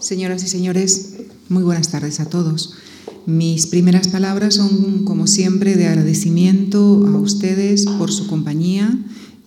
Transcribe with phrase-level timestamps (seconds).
[0.00, 1.16] Señoras y señores,
[1.50, 2.72] muy buenas tardes a todos.
[3.26, 8.98] Mis primeras palabras son, como siempre, de agradecimiento a ustedes por su compañía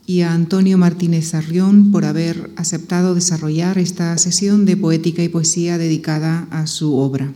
[0.06, 5.80] y a Antonio Martínez Arrión por haber aceptado desarrollar esta sesión de poética y poesía
[5.80, 7.34] dedicada a su obra.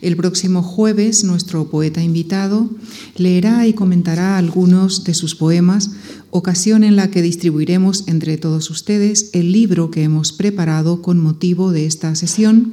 [0.00, 2.68] El próximo jueves nuestro poeta invitado
[3.16, 5.92] leerá y comentará algunos de sus poemas,
[6.32, 11.72] ocasión en la que distribuiremos entre todos ustedes el libro que hemos preparado con motivo
[11.72, 12.72] de esta sesión,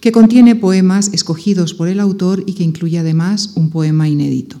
[0.00, 4.58] que contiene poemas escogidos por el autor y que incluye además un poema inédito.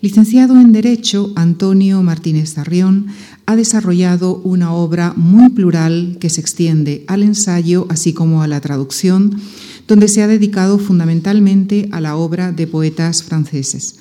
[0.00, 3.06] Licenciado en Derecho, Antonio Martínez Zarrión
[3.46, 8.60] ha desarrollado una obra muy plural que se extiende al ensayo así como a la
[8.60, 9.40] traducción,
[9.88, 13.96] donde se ha dedicado fundamentalmente a la obra de poetas franceses.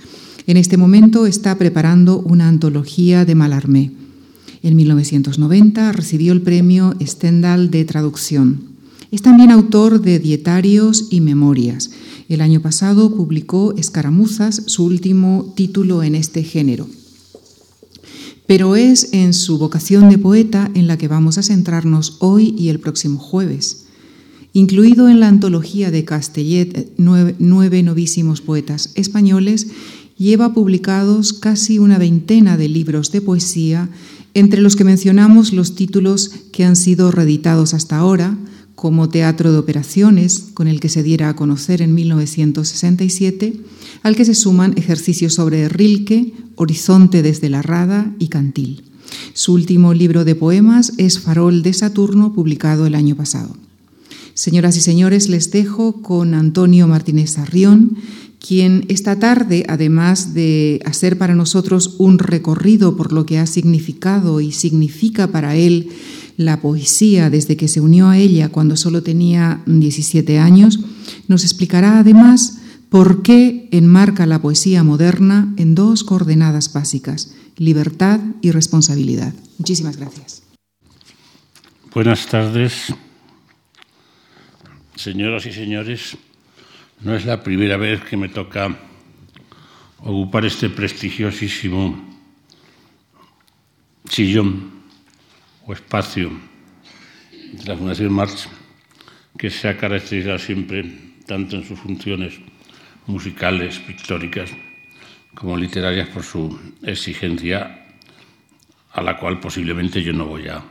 [0.48, 3.92] En este momento está preparando una antología de Mallarmé.
[4.64, 8.72] En 1990 recibió el premio Stendhal de traducción.
[9.12, 11.92] Es también autor de dietarios y memorias
[12.32, 16.88] el año pasado publicó Escaramuzas, su último título en este género.
[18.48, 22.70] Pero es en su vocación de poeta en la que vamos a centrarnos hoy y
[22.70, 23.84] el próximo jueves.
[24.54, 29.68] Incluido en la antología de Castellet, nueve, novísimos poetas españoles,
[30.22, 33.90] lleva publicados casi una veintena de libros de poesía,
[34.36, 38.38] entre los que mencionamos los títulos que han sido reeditados hasta ahora,
[38.76, 43.62] como teatro de operaciones, con el que se diera a conocer en 1967,
[44.04, 48.84] al que se suman ejercicios sobre Rilke, Horizonte desde la Rada y Cantil.
[49.34, 53.58] Su último libro de poemas es Farol de Saturno, publicado el año pasado.
[54.36, 57.98] Señoras y señores, les dejo con Antonio Martínez Arrión,
[58.46, 64.42] quien esta tarde, además de hacer para nosotros un recorrido por lo que ha significado
[64.42, 65.90] y significa para él
[66.38, 70.80] la poesía desde que se unió a ella cuando solo tenía 17 años,
[71.28, 72.58] nos explicará además
[72.90, 79.34] por qué enmarca la poesía moderna en dos coordenadas básicas, libertad y responsabilidad.
[79.60, 80.42] Muchísimas gracias.
[81.94, 82.94] Buenas tardes,
[84.96, 86.18] señoras y señores.
[87.02, 88.78] No es la primera vez que me toca
[89.98, 91.98] ocupar este prestigiosísimo
[94.08, 94.70] sillón
[95.66, 96.30] o espacio
[97.54, 98.48] de la Fundación March,
[99.36, 100.86] que se ha caracterizado siempre,
[101.26, 102.40] tanto en sus funciones
[103.08, 104.52] musicales, pictóricas,
[105.34, 107.84] como literarias, por su exigencia,
[108.92, 110.64] a la cual posiblemente yo no voy a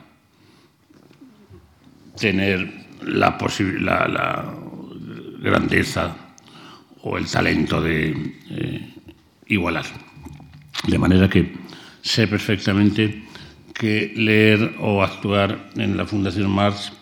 [2.16, 3.36] tener la,
[4.06, 4.69] la
[5.40, 6.16] grandeza
[7.02, 8.94] o el talento de eh,
[9.46, 9.86] igualar.
[10.86, 11.52] De manera que
[12.02, 13.24] sé perfectamente
[13.74, 16.92] que leer o actuar en la Fundación Marx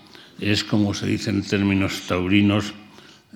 [0.40, 2.72] es, como se dice en términos taurinos,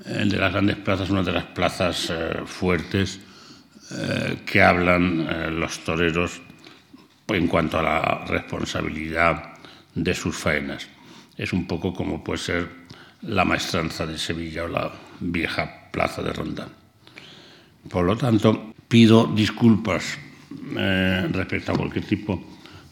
[0.06, 3.20] el de las grandes plazas, una de las plazas eh, fuertes
[3.90, 6.40] eh, que hablan eh, los toreros
[7.28, 9.54] en cuanto a la responsabilidad
[9.94, 10.88] de sus faenas.
[11.36, 12.69] Es un poco como puede ser
[13.22, 16.69] la maestranza de Sevilla o la vieja plaza de Ronda.
[17.88, 20.19] Por lo tanto, pido disculpas
[20.75, 22.43] respecto a cualquier tipo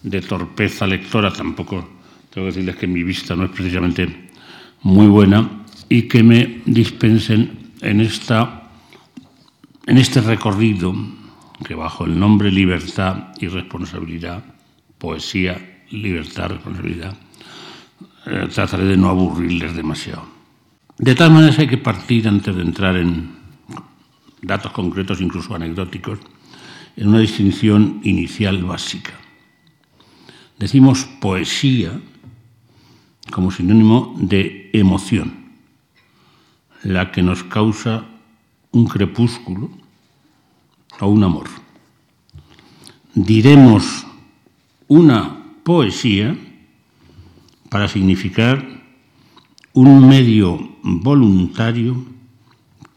[0.02, 4.30] de torpeza lectora, tampoco tengo que decirles que mi vista no es precisamente
[4.82, 8.70] muy buena, y que me dispensen en, esta,
[9.86, 10.94] en este recorrido
[11.64, 14.42] que bajo el nombre libertad y responsabilidad,
[14.98, 17.16] poesía, libertad, responsabilidad,
[18.26, 20.24] eh, trataré de no aburrirles demasiado.
[20.98, 23.30] De tal manera hay que partir antes de entrar en
[24.42, 26.18] datos concretos, incluso anecdóticos,
[26.96, 29.12] en una distinción inicial básica.
[30.58, 31.98] Decimos poesía
[33.30, 35.32] como sinónimo de emoción,
[36.82, 38.04] la que nos causa
[38.72, 39.70] un crepúsculo
[41.00, 41.48] o un amor.
[43.14, 44.06] Diremos
[44.88, 46.36] una poesía
[47.70, 48.66] para significar
[49.72, 52.04] un medio voluntario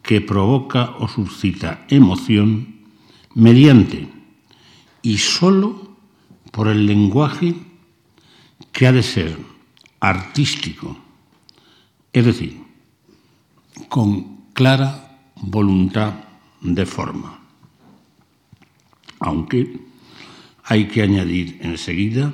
[0.02, 2.82] que provoca o suscita emoción
[3.36, 4.10] mediante
[5.02, 5.96] y sólo
[6.52, 7.56] por el lenguaje
[8.72, 9.38] que ha de ser
[10.00, 10.98] artístico,
[12.12, 12.62] es decir,
[13.88, 16.14] con clara voluntad
[16.62, 17.40] de forma.
[19.20, 19.80] Aunque
[20.64, 22.34] hay que añadir enseguida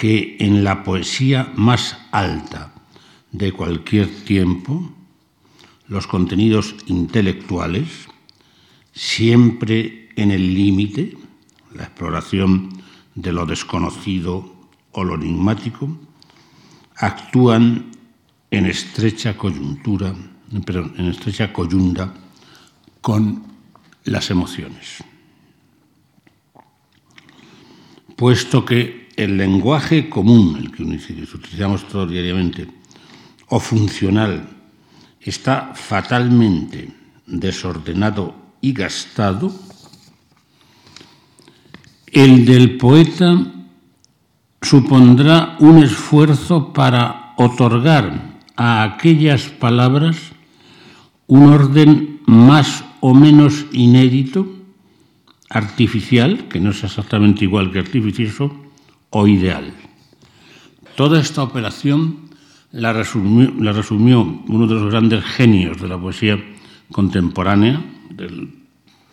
[0.00, 2.72] que en la poesía más alta
[3.32, 4.90] de cualquier tiempo,
[5.88, 8.08] los contenidos intelectuales,
[8.94, 11.18] siempre en el límite,
[11.74, 12.70] la exploración
[13.14, 15.94] de lo desconocido o lo enigmático,
[16.96, 17.90] actúan
[18.50, 20.14] en estrecha coyuntura,
[20.50, 22.14] en estrecha coyunda
[23.02, 23.44] con
[24.04, 25.04] las emociones.
[28.16, 32.66] Puesto que el lenguaje común, el que utilizamos todos diariamente,
[33.48, 34.48] o funcional,
[35.20, 36.88] está fatalmente
[37.26, 39.52] desordenado y gastado,
[42.06, 43.44] el del poeta
[44.62, 50.16] supondrá un esfuerzo para otorgar a aquellas palabras
[51.26, 54.46] un orden más o menos inédito,
[55.50, 58.69] artificial, que no es exactamente igual que artificioso,
[59.10, 59.72] o ideal.
[60.96, 62.30] Toda esta operación
[62.72, 66.38] la resumió, uno de los grandes genios de la poesía
[66.92, 68.54] contemporánea, del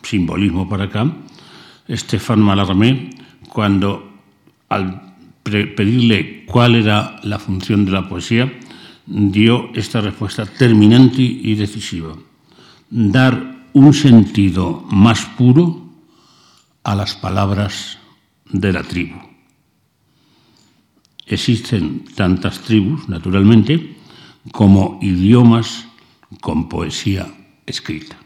[0.03, 1.11] simbolismo para acá,
[1.89, 3.09] Stéphane Mallarmé,
[3.49, 4.11] cuando
[4.69, 8.51] al pedirle cuál era la función de la poesía,
[9.05, 12.13] dio esta respuesta terminante y decisiva.
[12.89, 15.87] Dar un sentido más puro
[16.83, 17.97] a las palabras
[18.51, 19.26] de la tribu.
[21.27, 23.97] Existen tantas tribus, naturalmente,
[24.51, 25.87] como idiomas
[26.41, 27.27] con poesía
[27.65, 28.17] escrita.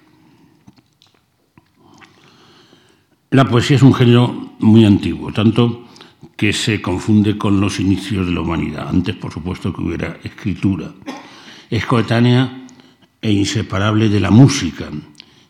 [3.32, 5.88] La poesía es un género muy antiguo, tanto
[6.36, 8.90] que se confunde con los inicios de la humanidad.
[8.90, 10.92] Antes, por supuesto, que hubiera escritura.
[11.70, 12.68] Es coetánea
[13.22, 14.90] e inseparable de la música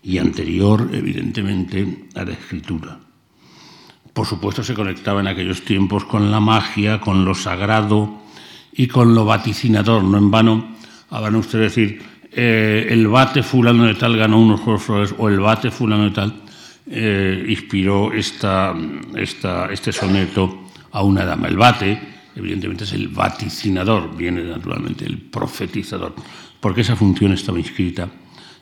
[0.04, 3.00] y anterior, evidentemente, a la escritura.
[4.14, 8.22] Por supuesto, se conectaba en aquellos tiempos con la magia, con lo sagrado
[8.74, 10.04] y con lo vaticinador.
[10.04, 10.76] No en vano,
[11.10, 15.72] van ustedes decir, eh, el bate fulano de tal ganó unos Juegos o el bate
[15.72, 16.42] fulano de tal
[16.88, 18.76] eh, inspiró esta,
[19.16, 21.48] esta, este soneto a una dama.
[21.48, 22.00] El bate,
[22.36, 26.14] evidentemente, es el vaticinador, viene naturalmente el profetizador,
[26.60, 28.10] porque esa función estaba inscrita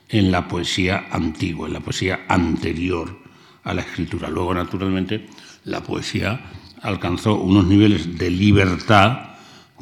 [0.07, 3.19] en la poesía antigua, en la poesía anterior
[3.63, 4.30] a la escritura.
[4.30, 5.28] Luego, naturalmente,
[5.66, 6.42] la poesía
[6.82, 9.30] alcanzó unos niveles de libertad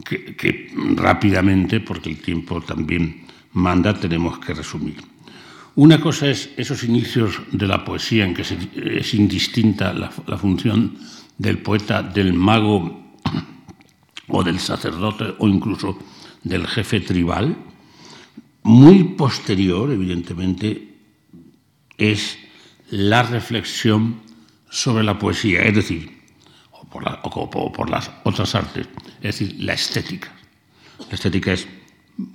[0.03, 4.97] que, rápidamente, porque el tiempo también manda, tenemos que resumir.
[5.75, 10.97] Una cosa es esos inicios de la poesía en que es indistinta la, función
[11.37, 13.13] del poeta, del mago
[14.27, 15.99] o del sacerdote o incluso
[16.43, 17.55] del jefe tribal.
[18.63, 20.95] Muy posterior, evidentemente,
[21.97, 22.37] es
[22.89, 24.26] la reflexión
[24.69, 26.17] sobre la poesía, es decir,
[26.71, 28.87] o por, las otras artes,
[29.21, 30.31] es decir, la estética.
[31.09, 31.67] La estética es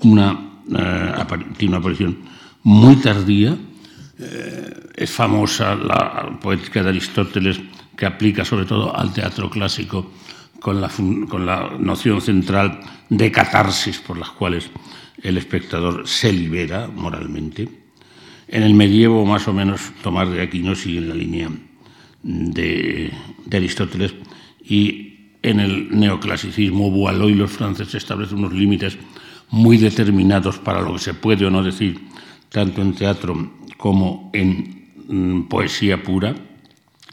[0.01, 1.25] una, eh,
[1.57, 2.19] tiene una aparición
[2.63, 3.57] muy tardía.
[4.19, 7.61] Eh, es famosa la poética de Aristóteles
[7.97, 10.13] que aplica sobre todo al teatro clásico
[10.61, 10.91] con la,
[11.29, 14.71] con la noción central de catarsis por las cuales
[15.23, 17.69] el espectador se libera moralmente.
[18.49, 21.49] En el medievo, más o menos, Tomás de Aquino sigue en la línea
[22.23, 23.13] de,
[23.51, 24.15] Aristóteles
[24.65, 28.97] y en el neoclasicismo Boileau y los franceses establecen unos límites
[29.51, 32.01] muy determinados para lo que se puede o no decir
[32.49, 36.35] tanto en teatro como en mm, poesía pura,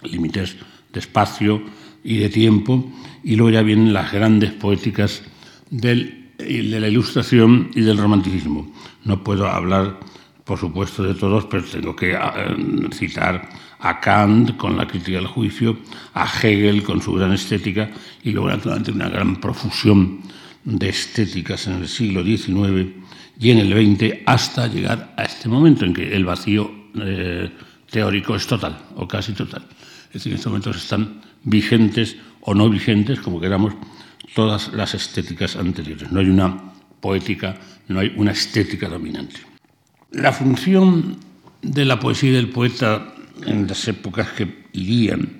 [0.03, 0.55] límites
[0.93, 1.61] de espacio
[2.03, 2.91] y de tiempo,
[3.23, 5.23] y luego ya vienen las grandes poéticas
[5.69, 8.71] del, de la ilustración y del romanticismo.
[9.03, 9.99] No puedo hablar,
[10.49, 12.33] por supuesto, de todos, pero tengo que ah,
[12.91, 15.77] citar a Kant con la crítica del juicio,
[16.15, 17.91] a Hegel con su gran estética,
[18.23, 20.21] y luego, naturalmente, una gran profusión
[20.63, 22.89] de estéticas en el siglo XIX
[23.39, 27.51] y en el 20 hasta llegar a este momento en que el vacío eh,
[27.87, 29.67] teórico es total o casi total.
[30.07, 33.75] Es decir, en estos momentos están vigentes o no vigentes, como queramos,
[34.33, 36.11] todas las estéticas anteriores.
[36.11, 37.55] No hay una poética,
[37.87, 39.41] no hay una estética dominante.
[40.11, 41.17] La función
[41.61, 43.13] de la poesía y del poeta
[43.45, 45.37] en las épocas que irían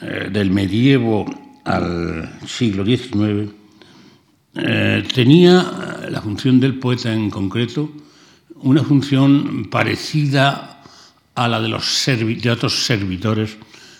[0.00, 1.24] eh, del medievo
[1.64, 3.52] al siglo XIX
[4.54, 7.90] eh, tenía la función del poeta en concreto
[8.56, 10.82] una función parecida
[11.34, 13.56] a la de, los de otros servidores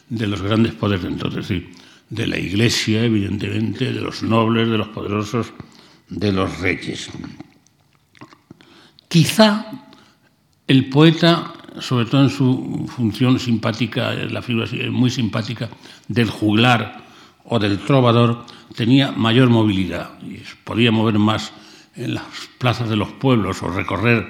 [0.09, 1.71] de los grandes poderes de entonces, es decir,
[2.11, 5.53] de la iglesia, evidentemente, de los nobles, de los poderosos,
[6.09, 7.09] de los reyes.
[9.09, 9.92] Quizá
[10.73, 15.69] el poeta, sobre todo en su función simpática, la figura muy simpática
[16.09, 17.05] del juglar
[17.45, 21.53] o del trovador, tenía mayor movilidad y podía mover más
[21.95, 22.25] en las
[22.57, 24.27] plazas de los pueblos o recorrer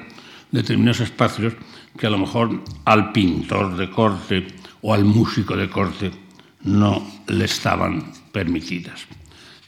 [0.51, 1.55] determinados espacios
[1.97, 4.47] que a lo mejor al pintor de corte
[4.81, 6.11] o al músico de corte
[6.65, 9.07] no le estaban permitidas.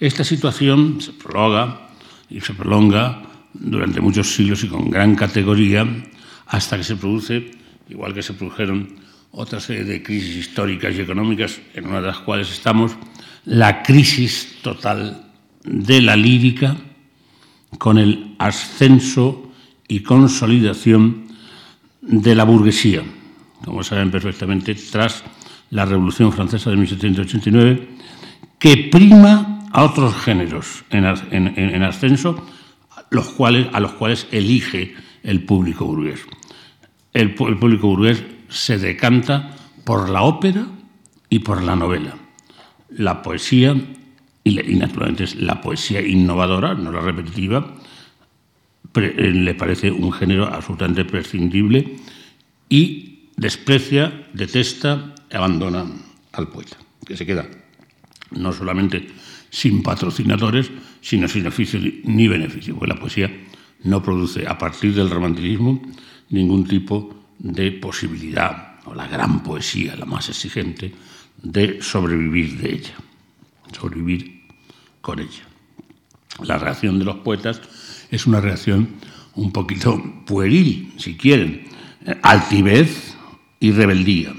[0.00, 1.88] Esta situación se prolonga
[2.28, 5.86] y se prolonga durante muchos siglos y con gran categoría,
[6.54, 7.50] hasta que se produce,
[7.88, 8.94] igual que se produjeron
[9.32, 12.92] otra serie de crisis históricas y económicas, en una de las cuales estamos,
[13.44, 15.32] la crisis total
[15.64, 16.76] de la lírica,
[17.78, 19.50] con el ascenso
[19.88, 21.26] y consolidación
[22.00, 23.02] de la burguesía,
[23.64, 25.24] como saben perfectamente, tras
[25.70, 27.88] la Revolución Francesa de 1789,
[28.60, 32.46] que prima a otros géneros en, ascenso,
[32.90, 34.94] a los cuales elige
[35.24, 36.20] el público burgués.
[37.14, 40.66] El, el público burgués se decanta por la ópera
[41.28, 42.16] y por la novela.
[42.90, 43.74] La poesía,
[44.44, 47.74] y, naturalmente es la poesía innovadora, no la repetitiva,
[48.94, 51.96] eh, le parece un género absolutamente prescindible
[52.68, 55.86] y desprecia, detesta, abandona
[56.32, 57.46] al poeta, que se queda
[58.30, 59.08] no solamente
[59.50, 63.30] sin patrocinadores, sino sin oficio ni beneficio, porque la poesía
[63.82, 65.82] no produce a partir del romanticismo
[66.34, 70.92] ningún tipo de posibilidad, o la gran poesía, la más exigente,
[71.42, 72.94] de sobrevivir de ella,
[73.72, 74.42] sobrevivir
[75.00, 75.44] con ella.
[76.42, 77.60] La reacción de los poetas
[78.10, 78.88] es una reacción
[79.34, 81.66] un poquito pueril, si quieren,
[82.22, 83.14] altivez
[83.60, 84.32] y rebeldía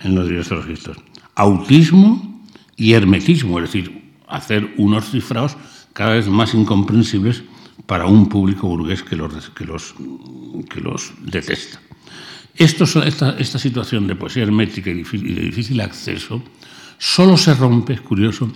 [0.00, 0.98] en los diversos registros,
[1.34, 2.44] autismo
[2.76, 5.56] y hermetismo, es decir, hacer unos cifrados
[5.92, 7.42] cada vez más incomprensibles
[7.90, 9.96] para un público burgués que los, que los,
[10.70, 11.80] que los detesta.
[12.54, 16.40] Esta, situación de poesía hermética y, de difícil acceso
[16.98, 18.48] solo se rompe, es curioso,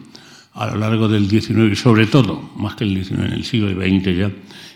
[0.52, 3.74] a lo largo del XIX y sobre todo, más que el XIX, en el siglo
[3.74, 4.30] XX ya,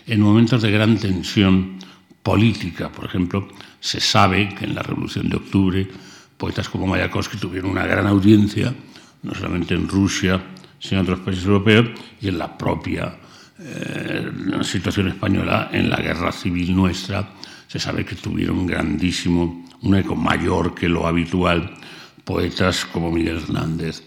[0.07, 1.79] en momentos de gran tensión
[2.21, 2.91] política.
[2.91, 3.47] Por ejemplo,
[3.79, 5.87] se sabe que en la Revolución de Octubre
[6.35, 8.75] poetas como Mayakovsky tuvieron una gran audiencia,
[9.23, 10.43] no solamente en Rusia,
[10.79, 13.19] sino en otros países europeos y en la propia
[13.59, 14.31] eh,
[14.63, 17.29] situación española, en la guerra civil nuestra,
[17.67, 21.75] se sabe que tuvieron grandísimo, un eco mayor que lo habitual,
[22.23, 24.03] poetas como Miguel Hernández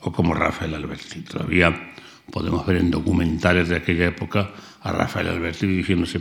[0.00, 1.20] o como Rafael Alberti.
[1.22, 1.94] Todavía
[2.30, 6.20] podemos ver en documentales de aquella época a Rafael Alberti dirigiéndose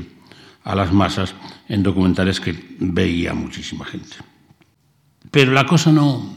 [0.63, 1.35] a las masas
[1.67, 4.17] en documentales que veía muchísima gente.
[5.29, 6.35] Pero la cosa no,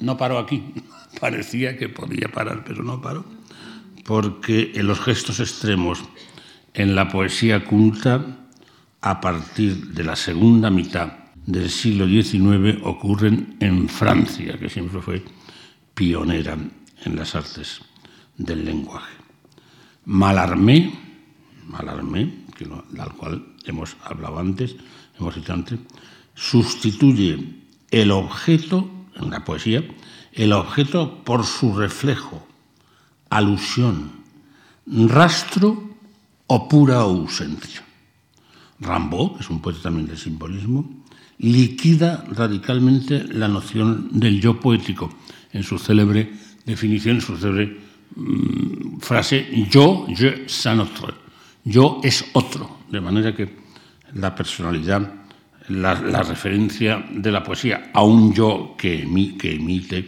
[0.00, 0.74] no paró aquí.
[1.20, 3.37] Parecía que podía parar, pero no paró.
[4.08, 6.02] Porque en los gestos extremos
[6.72, 8.24] en la poesía culta
[9.02, 11.12] a partir de la segunda mitad
[11.44, 15.22] del siglo XIX ocurren en Francia, que siempre fue
[15.92, 16.56] pionera
[17.04, 17.82] en las artes
[18.38, 19.12] del lenguaje.
[20.06, 20.90] Malarmé,
[21.66, 24.74] Malarmé, que al cual hemos hablado antes,
[25.20, 25.80] hemos dicho antes,
[26.34, 27.44] sustituye
[27.90, 29.84] el objeto, en la poesía,
[30.32, 32.47] el objeto por su reflejo,
[33.30, 34.10] alusión,
[34.86, 35.96] rastro
[36.46, 37.84] o pura ausencia.
[38.80, 40.88] Rambaud, que es un poeta también del simbolismo,
[41.38, 45.10] liquida radicalmente la noción del yo poético
[45.52, 46.32] en su célebre
[46.64, 47.76] definición, en su célebre
[48.16, 51.14] mm, frase yo, je, un autre.
[51.64, 53.48] Yo es otro, de manera que
[54.14, 55.12] la personalidad,
[55.68, 59.06] la, referencia de la poesía a un yo que,
[59.38, 60.06] que emite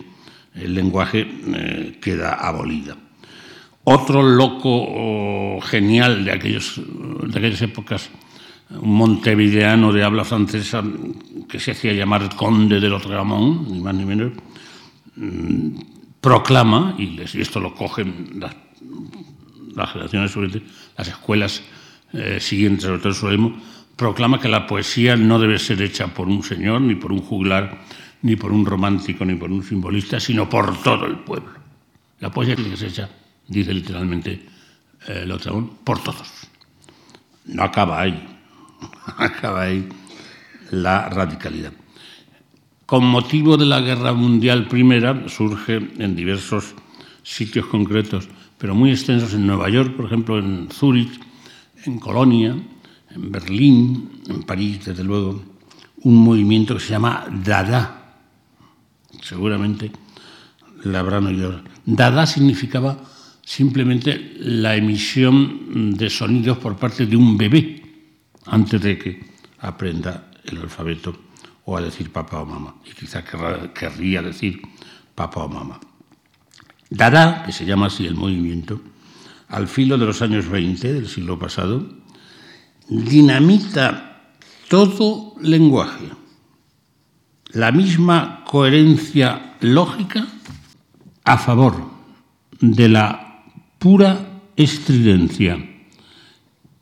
[0.54, 2.96] el lenguaje eh, queda abolida.
[3.84, 8.10] Otro loco oh, genial de, aquellas épocas
[8.70, 10.82] un montevideano de habla francesa
[11.49, 14.32] que se hacía llamar conde de Lotramont, ni más ni menos,
[15.16, 15.68] mm,
[16.20, 20.37] proclama, y, esto lo cogen las, generaciones
[20.96, 21.62] las escuelas
[22.12, 23.54] eh, siguientes, sobre todo el
[23.96, 27.82] proclama que la poesía no debe ser hecha por un señor, ni por un juglar,
[28.22, 31.50] ni por un romántico, ni por un simbolista, sino por todo el pueblo.
[32.20, 33.08] La poesía tiene que ser hecha,
[33.50, 34.47] dice literalmente
[35.07, 35.28] eh,
[35.85, 36.49] por todos.
[37.45, 38.26] No acaba ahí
[39.16, 39.88] acaba ahí
[40.71, 41.73] la radicalidad.
[42.87, 46.75] Con motivo de la Guerra Mundial Primera surge en diversos
[47.23, 48.28] sitios concretos,
[48.59, 51.21] pero muy extensos en Nueva York, por ejemplo, en Zúrich,
[51.85, 52.57] en Colonia,
[53.11, 55.42] en Berlín, en París, desde luego,
[56.02, 58.16] un movimiento que se llama Dada.
[59.23, 59.92] Seguramente
[60.85, 61.62] la habrán oído.
[61.85, 62.99] Dada significaba
[63.50, 67.83] simplemente la emisión de sonidos por parte de un bebé
[68.47, 69.21] antes de que
[69.59, 71.19] aprenda el alfabeto
[71.64, 72.76] o a decir papá o mamá.
[72.87, 73.25] Y quizá
[73.75, 74.62] querría decir
[75.16, 75.80] papá o mamá.
[76.90, 78.80] Dada, que se llama así el movimiento,
[79.49, 81.90] al filo de los años 20 del siglo pasado,
[82.88, 84.30] dinamita
[84.69, 86.07] todo lenguaje.
[87.50, 90.25] La misma coherencia lógica
[91.25, 91.90] a favor
[92.61, 93.29] de la
[93.80, 95.56] pura estridencia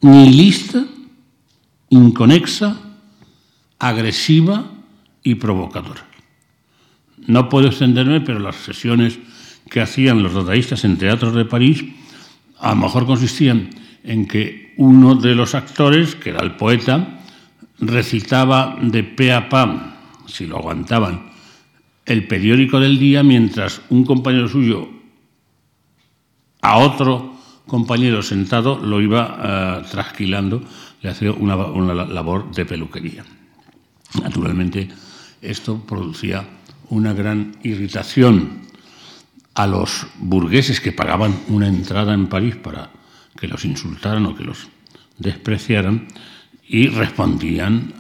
[0.03, 0.85] nihilista,
[1.91, 2.77] inconexa,
[3.79, 4.67] agresiva
[5.23, 6.07] y provocadora.
[7.27, 9.19] No puedo extenderme, pero las sesiones
[9.71, 11.85] que hacían los dadaístas en teatros de París
[12.59, 13.71] a lo mejor consistían
[14.03, 17.21] en que uno de los actores, que era el poeta,
[17.79, 21.31] recitaba de pe a pa, si lo aguantaban,
[22.07, 24.98] el periódico del día mientras un compañero suyo
[26.69, 27.33] a otro
[27.67, 30.63] compañero sentado lo iba eh, trasquilando,
[31.01, 31.57] le hacía una,
[32.05, 33.25] labor de peluquería.
[34.23, 34.87] Naturalmente,
[35.41, 36.45] esto producía
[36.91, 38.69] una gran irritación
[39.55, 42.91] a los burgueses que pagaban una entrada en París para
[43.35, 44.69] que los insultaran o que los
[45.17, 46.07] despreciaran
[46.69, 47.95] y respondían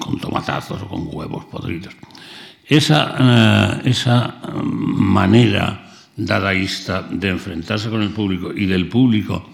[0.00, 1.94] con tomatazos o con huevos podridos.
[2.66, 5.81] Esa, eh, esa manera
[6.16, 9.50] dadaísta de enfrentarse con el público y del público,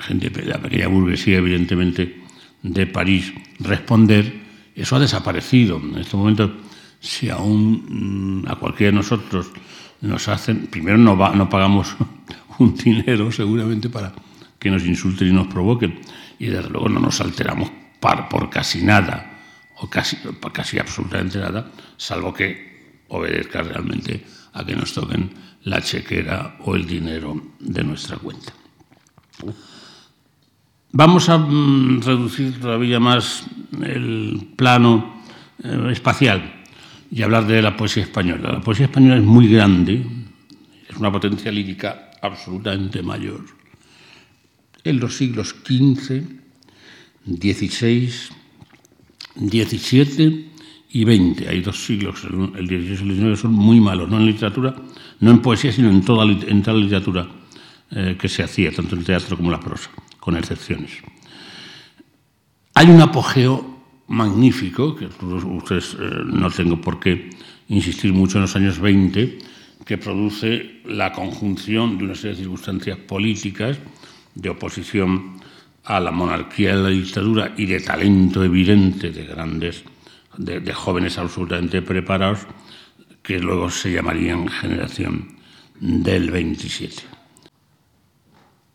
[0.00, 2.20] gente de la pequeña burguesía evidentemente
[2.62, 4.40] de París, responder,
[4.74, 5.78] eso ha desaparecido.
[5.78, 6.52] En este momento,
[7.00, 9.50] si aún mm, a cualquiera de nosotros
[10.00, 11.96] nos hacen, primero no, no pagamos
[12.58, 14.12] un dinero seguramente para
[14.58, 16.00] que nos insulten y nos provoquen,
[16.38, 17.70] y desde luego no nos alteramos
[18.00, 19.40] por casi nada,
[19.76, 25.30] o casi absolutamente nada, salvo que obedezca realmente a que nos toquen
[25.64, 28.52] la chequera o el dinero de nuestra cuenta.
[30.92, 33.44] Vamos a mm, reducir todavía más
[33.82, 35.22] el plano
[35.62, 36.62] eh, espacial
[37.10, 38.52] y hablar de la poesía española.
[38.52, 40.04] La poesía española es muy grande,
[40.88, 43.44] es una potencia lírica absolutamente mayor.
[44.82, 46.22] En los siglos XV,
[47.26, 48.12] XVI,
[49.36, 50.50] XVII
[50.92, 54.26] y XX, hay dos siglos, el XVI y el XIX son muy malos, no en
[54.26, 54.74] literatura,
[55.20, 57.28] no en poesía, sino en toda, la literatura
[57.90, 60.92] eh, que se hacía, tanto en el teatro como en la prosa, con excepciones.
[62.74, 67.30] Hay un apogeo magnífico, que ustedes eh, no tengo por qué
[67.68, 69.38] insistir mucho en los años 20,
[69.84, 73.78] que produce la conjunción de una serie de circunstancias políticas
[74.34, 75.40] de oposición
[75.84, 79.84] a la monarquía y a la dictadura y de talento evidente de grandes,
[80.36, 82.46] de jóvenes absolutamente preparados,
[83.30, 85.36] que luego se llamarían generación
[85.78, 86.96] del 27.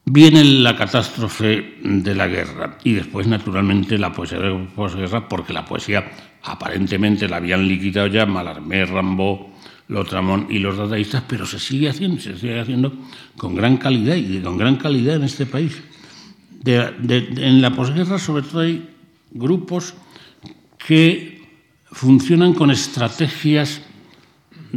[0.06, 5.66] Viene la catástrofe de la guerra y después, naturalmente, la poesía de posguerra, porque la
[5.66, 6.10] poesía
[6.44, 9.52] aparentemente la habían liquidado ya Malarmé, Rambo,
[9.90, 12.94] Lotramón y los dadaístas, pero se sigue haciendo, se sigue haciendo
[13.36, 15.84] con gran calidad y con gran calidad en este país.
[16.64, 18.90] en la posguerra, sobre todo, hay
[19.32, 19.96] grupos
[20.78, 21.44] que
[21.92, 23.82] funcionan con estrategias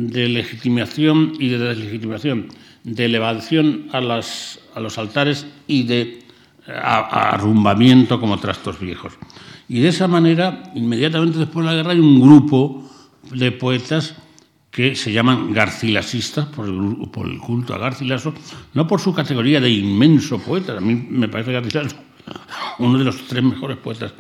[0.07, 2.49] de legitimación y de deslegitimación
[2.95, 6.23] de elevación a, los altares y de
[6.67, 9.15] arrumbamiento como trastos viejos.
[9.69, 12.89] Y de esa manera, inmediatamente después de la guerra, hay un grupo
[13.33, 14.15] de poetas
[14.71, 18.33] que se llaman garcilasistas por el, por el culto a Garcilaso,
[18.75, 21.97] no por su categoría de inmenso poeta, a mí me parece Garcilaso
[22.79, 24.13] uno de los tres mejores poetas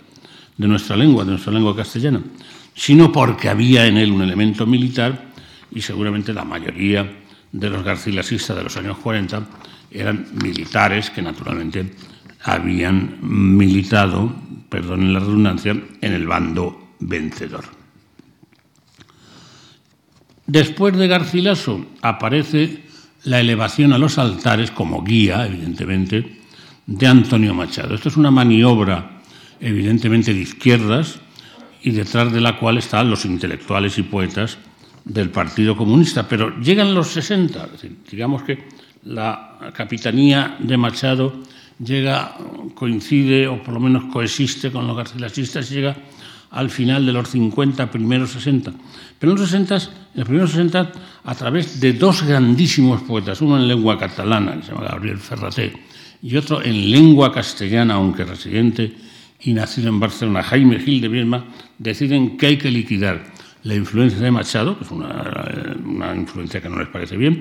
[0.56, 2.20] de nuestra lengua, de nuestra lengua castellana,
[2.74, 5.27] sino porque había en él un elemento militar
[5.70, 7.10] y seguramente la mayoría
[7.52, 9.42] de los garcilasistas de los años 40
[9.90, 11.94] eran militares que naturalmente
[12.42, 14.34] habían militado,
[14.68, 17.64] perdonen la redundancia, en el bando vencedor.
[20.46, 22.84] Después de Garcilaso aparece
[23.24, 26.38] la elevación a los altares como guía, evidentemente,
[26.86, 27.94] de Antonio Machado.
[27.94, 29.20] Esto es una maniobra,
[29.60, 31.20] evidentemente, de izquierdas
[31.82, 34.58] y detrás de la cual están los intelectuales y poetas
[35.08, 37.68] del Partido Comunista, pero llegan los 60,
[38.10, 38.68] digamos que
[39.04, 41.32] la capitanía de Machado
[41.82, 42.36] llega,
[42.74, 45.96] coincide o por lo menos coexiste con los garcilasistas y llega
[46.50, 48.72] al final de los 50, primeros 60.
[49.18, 49.82] Pero en los 60, en
[50.14, 50.92] los primeros 60,
[51.24, 55.72] a través de dos grandísimos poetas, uno en lengua catalana, que se llama Gabriel Ferraté,
[56.22, 58.94] y otro en lengua castellana, aunque residente
[59.40, 61.44] y nacido en Barcelona, Jaime Gil de Viedma,
[61.78, 66.78] deciden que hay que liquidar la influencia de Machado, que es una, influencia que no
[66.78, 67.40] les parece bien,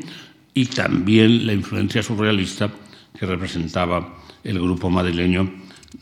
[0.54, 2.72] y también la influencia surrealista
[3.18, 5.52] que representaba el grupo madrileño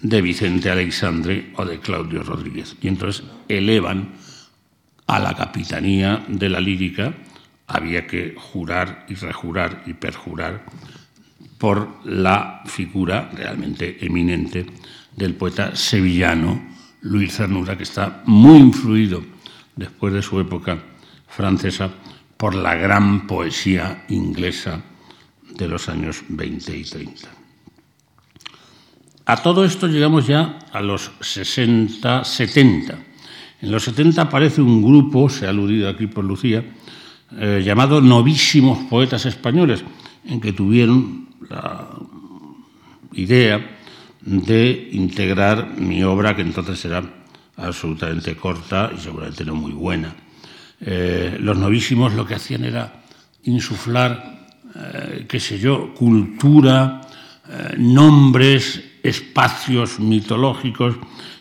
[0.02, 2.76] de Vicente Alexandre o de Claudio Rodríguez.
[2.82, 4.14] Y entonces elevan
[5.08, 7.14] a la capitanía de la lírica,
[7.68, 10.66] había que jurar y rejurar y perjurar
[11.58, 14.66] por la figura realmente eminente
[15.16, 19.35] del poeta sevillano Luis Cernura, que está muy influido
[19.76, 20.80] después de su época
[21.28, 21.90] francesa,
[22.38, 24.82] por la gran poesía inglesa
[25.58, 27.30] de los años 20 y 30.
[29.26, 33.00] A todo esto llegamos ya a los 60, 70.
[33.62, 36.64] En los 70 aparece un grupo, se ha aludido aquí por Lucía,
[37.38, 39.84] eh, llamado Novísimos Poetas Españoles,
[40.26, 41.90] en que tuvieron la
[43.14, 43.78] idea
[44.22, 47.25] de integrar mi obra, que entonces era
[47.58, 50.14] absolutamente corta y seguramente no muy buena.
[50.82, 53.04] Eh, los novísimos lo que hacían era
[53.44, 57.02] insuflar, eh, qué sé yo, cultura,
[57.78, 60.96] nombres, espacios mitológicos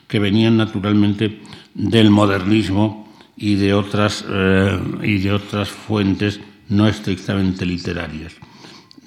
[0.07, 1.41] que venían naturalmente
[1.75, 8.35] del modernismo y de otras, eh, y de otras fuentes no estrictamente literarias.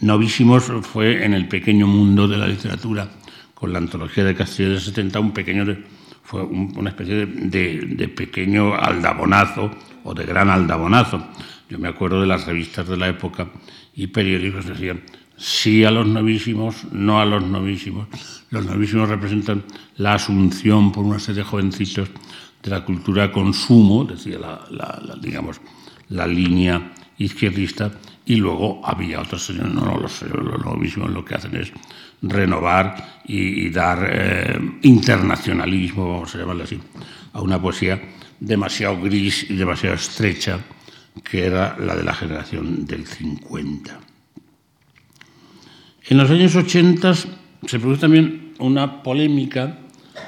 [0.02, 3.10] Novísimos fue en el pequeño mundo de la literatura,
[3.54, 5.66] con la antología de Castillo de 70, un pequeño
[6.28, 9.72] fue una especie de, pequeño aldabonazo
[10.04, 11.26] o de gran aldabonazo.
[11.70, 13.48] Yo me acuerdo de las revistas de la época
[13.96, 15.04] y periódicos que decían
[15.38, 18.10] sí a los novísimos, no a los novísimos.
[18.50, 19.64] Los novísimos representan
[19.96, 22.10] la asunción por una serie de jovencitos
[22.62, 25.62] de la cultura consumo, decía la, digamos,
[26.10, 27.90] la línea izquierdista,
[28.26, 31.72] y luego había otros señores, no, no los, los novísimos lo que hacen es
[32.22, 36.80] renovar y, dar eh, internacionalismo, vamos a llamarlo así,
[37.34, 38.02] a una poesía
[38.40, 40.60] demasiado gris y demasiado estrecha,
[41.24, 44.00] que era la de la generación del 50.
[46.10, 49.80] En los años 80 se produce también una polémica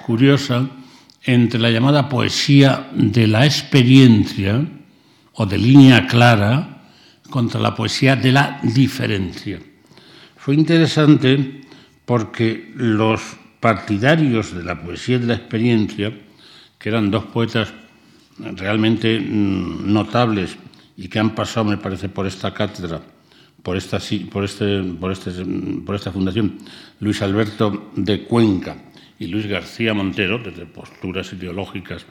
[0.06, 0.70] curiosa
[1.24, 4.62] entre la llamada poesía de la experiencia
[5.34, 6.84] o de línea clara
[7.30, 9.60] contra la poesía de la diferencia.
[10.36, 11.62] Fue interesante
[12.10, 13.22] porque los
[13.60, 16.12] partidarios de la poesía de la experiencia,
[16.80, 17.72] que eran dos poetas
[18.40, 20.58] realmente mm, notables
[20.98, 23.00] y que han pasado, me parece, por esta cátedra,
[23.62, 24.00] por esta,
[24.32, 25.30] por este, por este,
[25.86, 26.58] por esta fundación,
[27.00, 28.76] Luis Alberto de Cuenca
[29.20, 32.08] y Luis García Montero, desde posturas ideológicas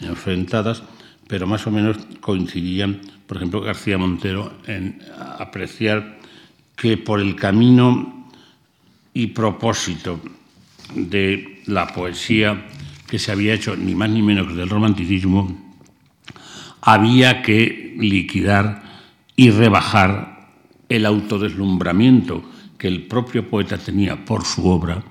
[0.00, 0.84] enfrentadas,
[1.26, 5.02] pero más o menos coincidían, por ejemplo, García Montero en
[5.40, 6.20] apreciar
[6.76, 8.19] que por el camino
[9.12, 10.20] y propósito
[10.94, 12.66] de la poesía
[13.06, 15.74] que se había hecho ni más ni menos que del romanticismo,
[16.80, 18.82] había que liquidar
[19.36, 20.50] y rebajar
[20.88, 22.42] el autodeslumbramiento
[22.78, 25.02] que el propio poeta tenía por su obra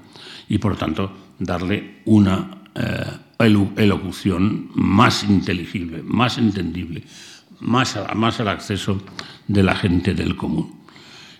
[0.47, 3.03] y por tanto darle una eh,
[3.77, 7.03] elocución más inteligible, más entendible,
[7.59, 9.01] más, más al acceso
[9.47, 10.78] de la gente del común.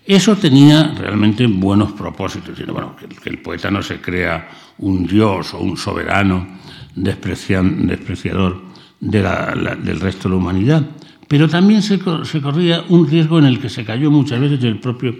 [0.06, 5.60] Eso tenía realmente buenos propósitos, bueno, que, el poeta no se crea un dios o
[5.60, 6.48] un soberano
[6.96, 8.64] despreciador
[9.00, 10.86] del resto de la humanidad,
[11.28, 15.16] pero también se, corría un riesgo en el que se cayó muchas veces el propio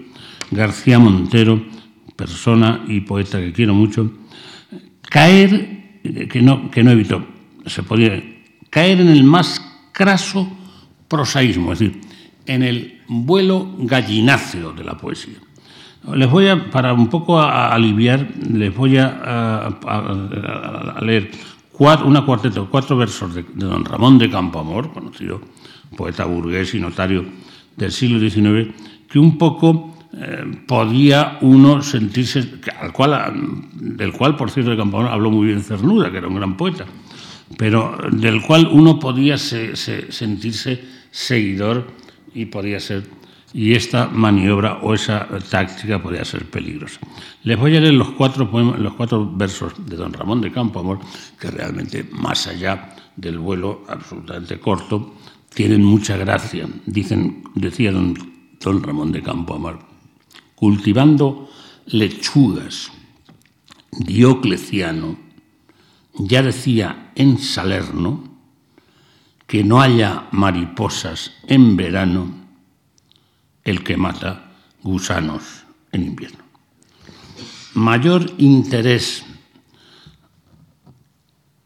[0.50, 1.62] García Montero,
[2.16, 4.12] persona y poeta que quiero mucho,
[5.08, 7.24] caer, que no, que no evitó,
[7.66, 8.20] se podía
[8.70, 9.60] caer en el más
[9.92, 10.50] craso
[11.06, 12.00] prosaísmo, es decir,
[12.50, 15.38] en el vuelo gallináceo de la poesía.
[16.14, 19.68] Les voy a, para un poco aliviar, les voy a,
[21.00, 21.30] leer
[22.04, 25.40] una cuarteta, cuatro versos de, de, don Ramón de Campoamor, conocido
[25.96, 27.24] poeta burgués y notario
[27.76, 28.74] del siglo XIX,
[29.08, 33.32] que un poco eh, podía uno sentirse, al cual,
[33.74, 36.84] del cual, por cierto, de Campoamor habló muy bien Cernuda, que era un gran poeta,
[37.56, 41.99] pero del cual uno podía sentirse seguidor
[42.34, 43.08] y podía ser
[43.52, 47.00] y esta maniobra o esa táctica podía ser peligrosa.
[47.42, 51.00] Les voy a leer los cuatro, los cuatro versos de don Ramón de Campoamor,
[51.38, 55.14] que realmente, más allá del vuelo absolutamente corto,
[55.52, 56.68] tienen mucha gracia.
[56.86, 58.14] Dicen, decía don,
[58.60, 59.80] don Ramón de Campoamor,
[60.54, 61.50] cultivando
[61.86, 62.92] lechugas,
[63.90, 65.18] Diocleciano
[66.14, 68.29] ya decía en Salerno
[69.50, 72.32] que no haya mariposas en verano
[73.64, 76.38] el que mata gusanos en invierno.
[77.74, 79.26] Mayor interés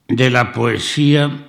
[0.08, 1.46] de la poesía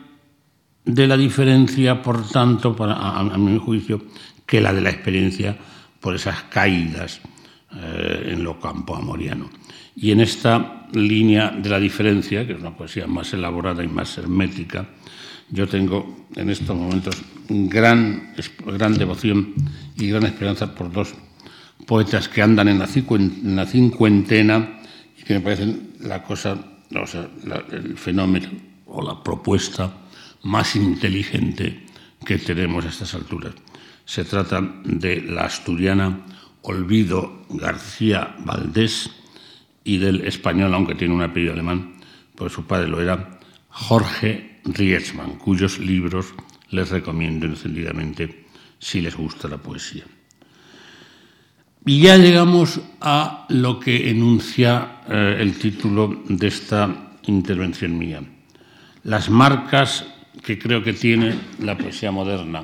[0.83, 4.01] de la diferencia, por tanto, a, mi juicio,
[4.45, 5.57] que la de la experiencia
[6.01, 7.21] por esas caídas
[7.71, 9.49] eh, en lo campo amoriano.
[9.95, 14.17] Y en esta línea de la diferencia, que es una poesía más elaborada y más
[14.17, 14.85] hermética,
[15.49, 18.33] yo tengo en estos momentos gran,
[18.65, 19.53] gran devoción
[19.95, 21.13] y gran esperanza por dos
[21.85, 22.87] poetas que andan en la,
[23.67, 24.79] cincuentena
[25.17, 26.57] y que me parecen la cosa,
[26.95, 27.29] o sea,
[27.71, 28.49] el fenómeno
[28.87, 29.91] o la propuesta
[30.43, 31.85] más inteligente
[32.25, 33.53] que tenemos a estas alturas.
[34.05, 36.25] Se trata de la asturiana
[36.61, 39.11] Olvido García Valdés
[39.83, 41.95] y del español, aunque tiene un apellido alemán,
[42.35, 46.33] pues su padre lo era, Jorge Rietzmann, cuyos libros
[46.71, 48.45] les recomiendo encendidamente
[48.79, 50.03] si les gusta la poesía.
[51.85, 58.23] Y ya llegamos a lo que enuncia eh, el título de esta intervención mía.
[59.03, 60.05] Las marcas
[60.43, 62.63] que creo que tiene la poesía moderna.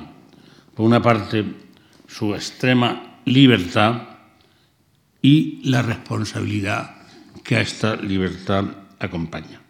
[0.74, 1.44] Por una parte,
[2.08, 4.02] su extrema libertad
[5.22, 6.96] y la responsabilidad
[7.44, 8.64] que a esta libertad
[8.98, 9.61] acompaña.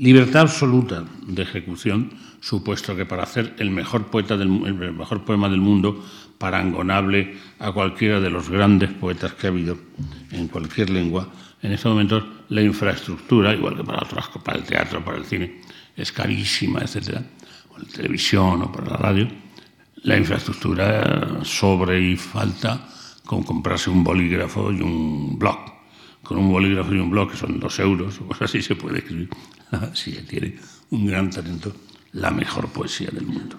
[0.00, 2.10] Libertad absoluta de ejecución,
[2.40, 6.02] supuesto que para hacer el mejor, poeta del, el mejor poema del mundo,
[6.38, 9.76] parangonable a cualquiera de los grandes poetas que ha habido
[10.32, 11.28] en cualquier lengua,
[11.60, 15.60] en estos momentos la infraestructura, igual que para, otras, para el teatro, para el cine,
[15.94, 17.22] es carísima, etcétera,
[17.68, 19.28] o la televisión o para la radio,
[20.04, 22.88] la infraestructura sobre y falta
[23.26, 25.79] con comprarse un bolígrafo y un blog.
[26.30, 29.30] Con un bolígrafo y un blog, que son dos euros, o así se puede escribir.
[29.72, 30.54] Así tiene
[30.90, 31.72] un gran talento,
[32.12, 33.56] la mejor poesía del mundo.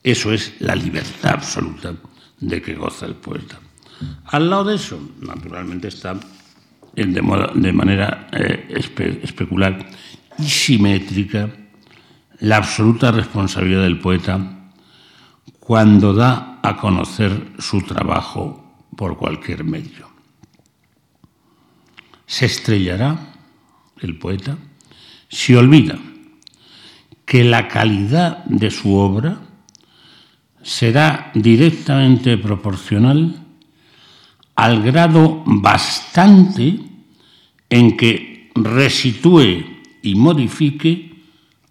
[0.00, 1.92] Eso es la libertad absoluta
[2.38, 3.58] de que goza el poeta.
[4.26, 6.14] Al lado de eso, naturalmente, está
[6.94, 8.68] de, manera eh,
[9.24, 9.90] especular
[10.38, 11.50] y simétrica
[12.38, 14.70] la absoluta responsabilidad del poeta
[15.58, 20.09] cuando da a conocer su trabajo por cualquier medio.
[22.30, 23.18] Se estrellará
[24.00, 24.56] el poeta
[25.28, 25.98] si olvida
[27.24, 29.40] que la calidad de su obra
[30.62, 33.34] será directamente proporcional
[34.54, 36.78] al grado bastante
[37.68, 39.64] en que resitúe
[40.00, 41.24] y modifique,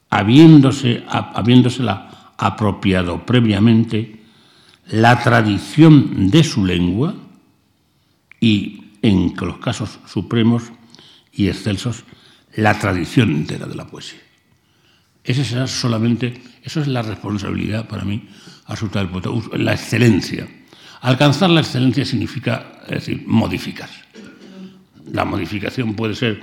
[0.10, 4.24] habiéndose, habiéndosela apropiado previamente,
[4.88, 7.16] la tradición de su lengua
[8.42, 10.64] y, en los casos supremos
[11.32, 12.04] y excelsos,
[12.56, 14.20] la tradición entera de la poesía.
[15.24, 18.28] Esa será solamente, eso es la responsabilidad para mí
[18.66, 20.48] absoluta del poeta, la excelencia.
[21.02, 23.90] Alcanzar la excelencia significa, es decir, modificar.
[25.12, 26.40] La modificación puede ser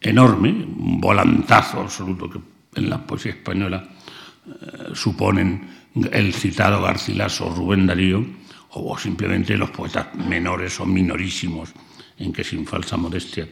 [0.00, 2.40] enorme, un volantazo absoluto que
[2.74, 3.88] en la poesía española
[4.46, 5.68] eh, suponen
[6.12, 8.24] el citado Garcilaso, Rubén Darío,
[8.70, 11.72] o simplemente los poetas menores o minorísimos,
[12.18, 13.48] en que sin falsa modestia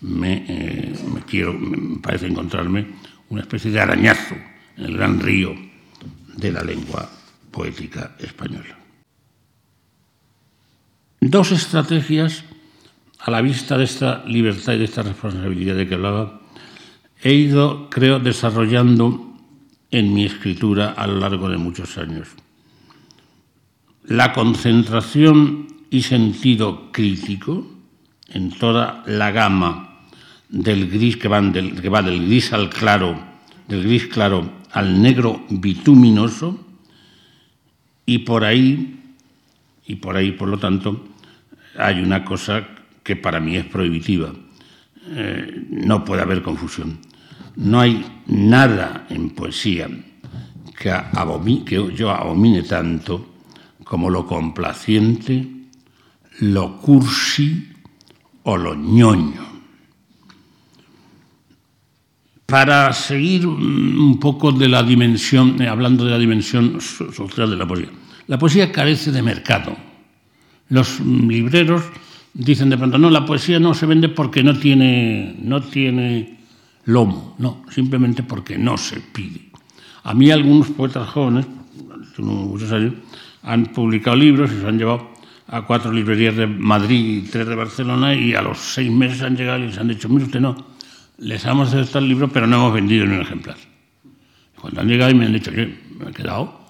[0.00, 0.94] me, eh,
[1.26, 2.86] quiero, me parece encontrarme
[3.30, 4.34] una especie de arañazo
[4.76, 5.54] en el gran río
[6.36, 7.10] de la lengua
[7.50, 8.78] poética española.
[11.20, 12.44] Dos estrategias
[13.18, 16.40] a la vista de esta libertad y de esta responsabilidad de que hablaba,
[17.20, 19.34] he ido, creo, desarrollando
[19.90, 22.28] en mi escritura a lo largo de muchos años.
[24.04, 27.77] La concentración y sentido crítico
[28.28, 30.00] en toda la gama
[30.48, 33.18] del gris que, del, que va del gris al claro,
[33.66, 36.64] del gris claro al negro bituminoso,
[38.06, 39.00] y por ahí,
[39.86, 41.08] y por ahí, por lo tanto,
[41.76, 42.66] hay una cosa
[43.02, 44.32] que para mí es prohibitiva.
[45.10, 46.98] Eh, no puede haber confusión.
[47.56, 49.88] No hay nada en poesía
[50.78, 50.94] que,
[51.66, 53.34] que yo abomine tanto
[53.84, 55.46] como lo complaciente,
[56.40, 57.67] lo cursi
[58.42, 59.46] o lo ñoño.
[62.46, 67.66] Para seguir un poco de la dimensión, eh, hablando de la dimensión social de la
[67.66, 67.90] poesía,
[68.26, 69.76] la poesía carece de mercado.
[70.70, 71.82] Los libreros
[72.32, 76.38] dicen de pronto, no, la poesía no se vende porque no tiene, no tiene
[76.84, 79.48] lomo, no, simplemente porque no se pide.
[80.04, 81.46] A mí algunos poetas jóvenes,
[82.18, 82.94] muchos años,
[83.42, 85.10] han publicado libros y se han llevado
[85.48, 89.36] a cuatro librerías de Madrid y tres de Barcelona y a los seis meses han
[89.36, 90.56] llegado y les han dicho, mire usted no,
[91.18, 93.56] les hemos aceptado el libro pero no hemos vendido ni un ejemplar.
[94.60, 95.78] Cuando han llegado y me han dicho, ¿qué?
[95.98, 96.60] Me he quedado.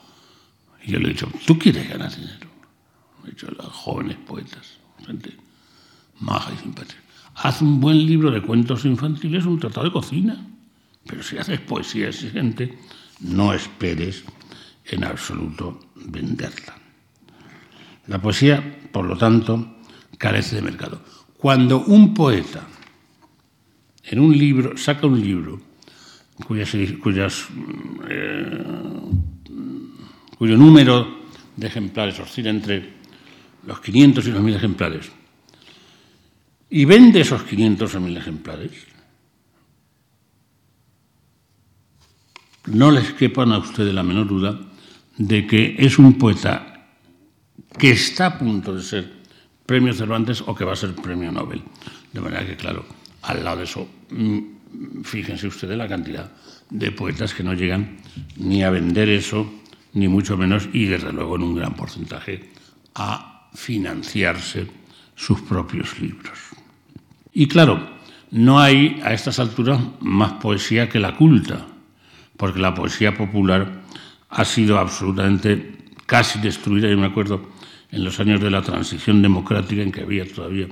[0.85, 2.47] Y yo le he dicho, ¿tú quieres ganar dinero?
[3.25, 5.37] he dicho, los jóvenes poetas, gente
[6.21, 7.01] maja y simpática.
[7.35, 10.37] Haz un buen libro de cuentos infantiles, un tratado de cocina.
[11.07, 12.79] Pero si haces poesía exigente,
[13.21, 14.25] no esperes
[14.87, 16.75] en absoluto venderla.
[18.09, 19.77] La poesía, por lo tanto,
[20.17, 21.01] carece de mercado.
[21.37, 22.67] Cuando un poeta
[24.05, 25.61] en un libro saca un libro
[28.09, 28.65] eh,
[30.39, 31.19] cuyo número
[31.57, 32.99] de ejemplares oscila entre
[33.67, 35.11] los 500 y los 1000 ejemplares,
[36.71, 38.73] y vende esos 500 o 1000 ejemplares,
[42.67, 44.59] no les quepan a ustedes la menor duda
[45.17, 46.68] de que es un poeta
[47.79, 49.19] que está a punto de ser
[49.67, 51.63] premio Cervantes o que va a ser premio Nobel.
[52.13, 52.85] De manera que, claro,
[53.23, 56.33] al lado de eso, mm, fíjense ustedes la cantidad
[56.71, 57.99] de poetas que no llegan
[58.37, 59.49] ni a vender eso,
[59.93, 62.51] ni mucho menos, y desde luego en un gran porcentaje,
[62.95, 64.67] a financiarse
[65.15, 66.39] sus propios libros.
[67.33, 67.99] Y claro,
[68.31, 71.67] no hay a estas alturas más poesía que la culta,
[72.37, 73.83] porque la poesía popular
[74.29, 75.78] ha sido absolutamente
[76.09, 77.51] casi destruida, yo me acuerdo
[77.93, 80.67] en los años de la transición democrática en que había todavía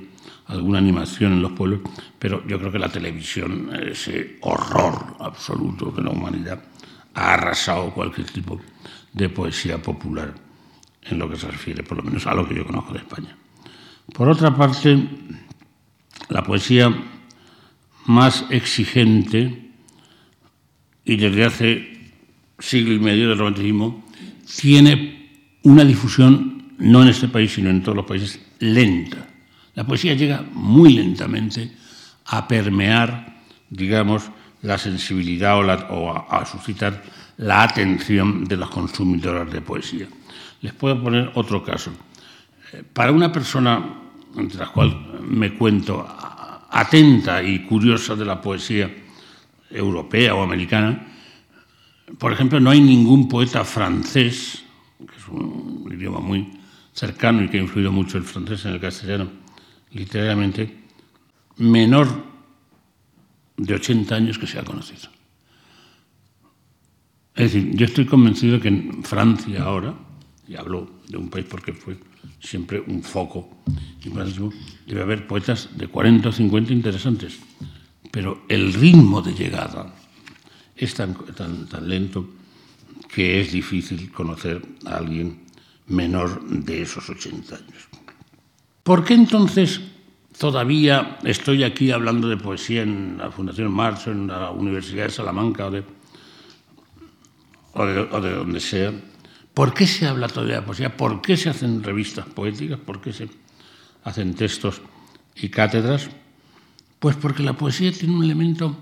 [0.47, 1.81] alguna animación en los pueblos,
[2.17, 6.63] pero yo creo que la televisión, ese horror absoluto de la humanidad,
[7.13, 8.59] ha arrasado cualquier tipo
[9.13, 10.33] de poesía popular
[11.03, 13.37] en lo que se refiere, por lo menos a lo que yo conozco de España.
[14.11, 14.97] Por otra parte,
[16.29, 16.91] la poesía
[18.07, 19.69] más exigente
[21.05, 22.11] y desde hace
[22.57, 24.03] siglo y medio del romanticismo
[24.59, 25.16] tiene
[25.67, 29.27] una difusión, no en este país, sino en todos los países, lenta.
[29.75, 31.71] La poesía llega muy lentamente
[32.25, 34.23] a permear, digamos,
[34.61, 35.57] la sensibilidad
[35.91, 37.03] o, a, suscitar
[37.37, 40.07] la atención de las consumidoras de poesía.
[40.61, 41.91] Les puedo poner otro caso.
[42.71, 43.83] Eh, para una persona,
[44.37, 46.07] entre la cual me cuento,
[46.71, 48.89] atenta y curiosa de la poesía
[49.69, 51.07] europea o americana,
[52.17, 54.63] por ejemplo, no hay ningún poeta francés,
[54.99, 56.47] que es un idioma muy
[56.93, 59.29] cercano y que ha influido mucho el francés en el castellano
[59.91, 60.83] literariamente,
[61.57, 62.07] menor
[63.55, 65.09] de 80 años que se ha conocido.
[67.35, 69.93] Es decir, yo estoy convencido que en Francia ahora,
[70.47, 71.97] y hablo de un país porque fue
[72.39, 73.57] siempre un foco
[74.85, 77.39] debe haber poetas de 40 o 50 interesantes,
[78.11, 79.93] pero el ritmo de llegada
[80.75, 82.29] es tan, tan, tan lento
[83.17, 85.41] que es difícil conocer a alguien
[85.87, 87.89] menor de esos 80 años.
[88.83, 89.81] ¿Por qué entonces
[90.37, 95.65] todavía estoy aquí hablando de poesía en la Fundación Marx, en la Universidad de Salamanca
[95.65, 95.83] o de,
[97.73, 98.93] o de donde sea?
[99.51, 100.95] ¿Por qué se habla todavía de poesía?
[100.95, 102.77] ¿Por qué se hacen revistas poéticas?
[102.77, 103.29] ¿Por qué se
[104.03, 104.79] hacen textos
[105.35, 106.07] y cátedras?
[106.99, 108.77] Pues porque la poesía tiene un elemento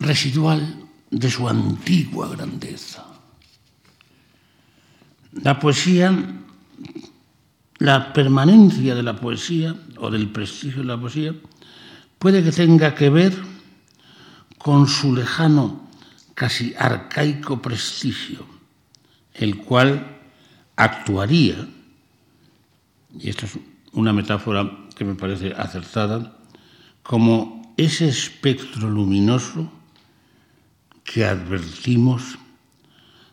[0.00, 3.04] residual de su antigua grandeza.
[5.32, 6.16] La poesía,
[7.78, 11.34] la permanencia de la poesía o del prestigio de la poesía
[12.18, 13.34] puede que tenga que ver
[14.58, 15.88] con su lejano,
[16.34, 18.56] casi arcaico prestigio
[19.38, 20.18] el cual
[20.76, 21.68] actuaría,
[23.18, 23.58] y esto es
[23.92, 26.36] una metáfora que me parece acertada,
[27.02, 29.70] como ese espectro luminoso
[31.06, 32.38] que advertimos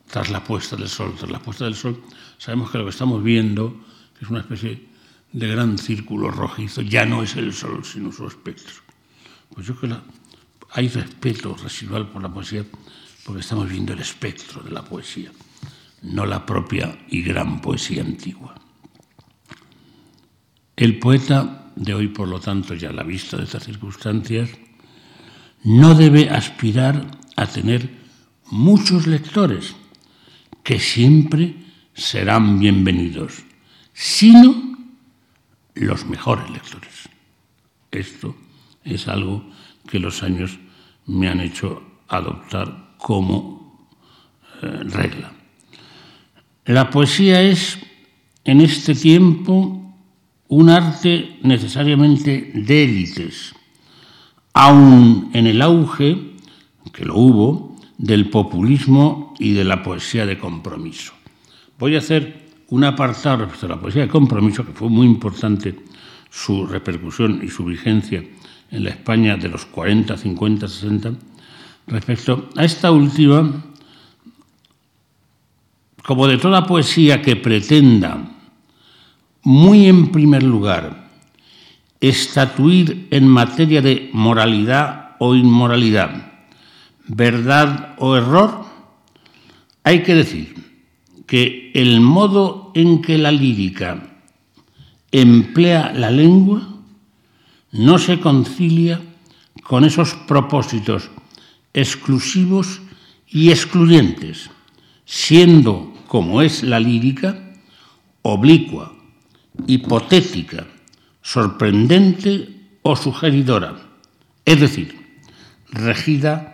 [0.08, 1.14] tras la puesta del sol.
[1.18, 2.02] Tras la puesta del sol
[2.38, 3.84] sabemos que lo que estamos viendo
[4.22, 4.88] es una especie
[5.32, 8.76] de gran círculo rojizo, ya no es el sol, sino su espectro.
[9.54, 10.02] Pues yo creo que
[10.72, 12.64] hay respeto residual por la poesía
[13.26, 15.32] porque estamos viendo el espectro de la poesía
[16.04, 18.56] no la propia y gran poesía antigua.
[20.76, 24.50] El poeta de hoy, por lo tanto, ya a la vista de estas circunstancias,
[25.64, 27.90] no debe aspirar a tener
[28.52, 29.76] muchos lectores,
[30.64, 31.56] que siempre
[31.94, 33.44] serán bienvenidos,
[33.94, 34.78] sino
[35.76, 37.10] los mejores lectores.
[37.92, 38.36] Esto
[38.84, 39.44] es algo
[39.88, 40.58] que los años
[41.06, 43.88] me han hecho adoptar como
[44.62, 45.34] eh, regla.
[46.66, 47.78] La poesía es,
[48.46, 49.84] en este tiempo,
[50.48, 53.54] un arte necesariamente de élites,
[54.54, 56.33] aun en el auge,
[56.92, 61.14] que lo hubo, del populismo y de la poesía de compromiso.
[61.80, 65.76] Voy a hacer un apartado respecto a la poesía de compromiso, que fue muy importante
[66.30, 68.24] su repercusión y su vigencia
[68.72, 71.14] en la España de los 40, 50, 60,
[71.88, 73.64] respecto a esta última
[76.04, 78.30] como de toda poesía que pretenda,
[79.44, 81.10] muy en primer lugar,
[82.02, 86.33] estatuir en materia de moralidad o inmoralidad,
[87.08, 88.66] verdad o error,
[89.84, 90.56] hay que decir
[91.28, 94.22] que el modo en que la lírica
[95.12, 96.68] emplea la lengua
[97.72, 99.02] no se concilia
[99.64, 101.10] con esos propósitos
[101.74, 102.82] exclusivos
[103.28, 104.50] y excluyentes,
[105.06, 107.54] siendo como es la lírica,
[108.22, 108.94] oblicua,
[109.66, 110.68] hipotética,
[111.22, 113.76] sorprendente o sugeridora,
[114.46, 115.22] es decir,
[115.72, 116.53] regida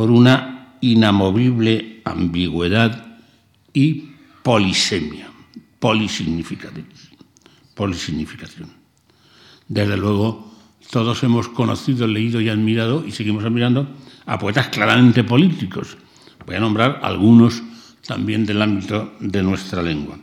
[0.00, 3.18] por una inamovible ambigüedad
[3.74, 5.28] y polisemia,
[5.78, 6.86] polisignificativa.
[7.74, 8.70] polisignificación.
[9.68, 10.54] Desde luego,
[10.90, 13.88] todos hemos conocido, leído y admirado, y seguimos admirando,
[14.24, 15.98] a poetas claramente políticos.
[16.46, 17.62] Voy a nombrar algunos
[18.06, 20.18] también del ámbito de nuestra lengua.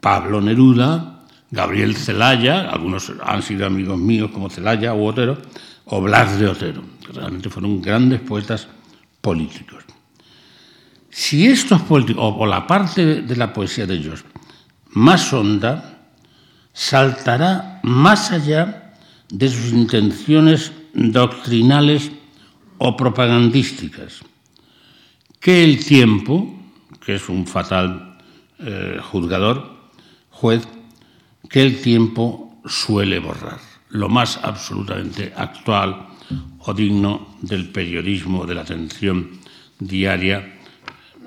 [0.00, 5.36] Pablo Neruda, Gabriel Celaya, algunos han sido amigos míos como Celaya u Otero,
[5.84, 8.66] o Blas de Otero, que realmente fueron grandes poetas
[9.20, 9.84] políticos.
[11.10, 14.24] Si estos políticos, o la parte de la poesía de ellos,
[14.90, 15.98] más honda,
[16.72, 18.94] saltará más allá
[19.28, 22.10] de sus intenciones doctrinales
[22.78, 24.22] o propagandísticas,
[25.38, 26.58] que el tiempo,
[27.04, 28.18] que es un fatal
[28.58, 29.90] eh, juzgador,
[30.30, 30.66] juez,
[31.48, 33.58] que el tiempo suele borrar,
[33.90, 36.06] lo más absolutamente actual
[36.58, 39.30] o digno del periodismo, de la atención
[39.78, 40.58] diaria,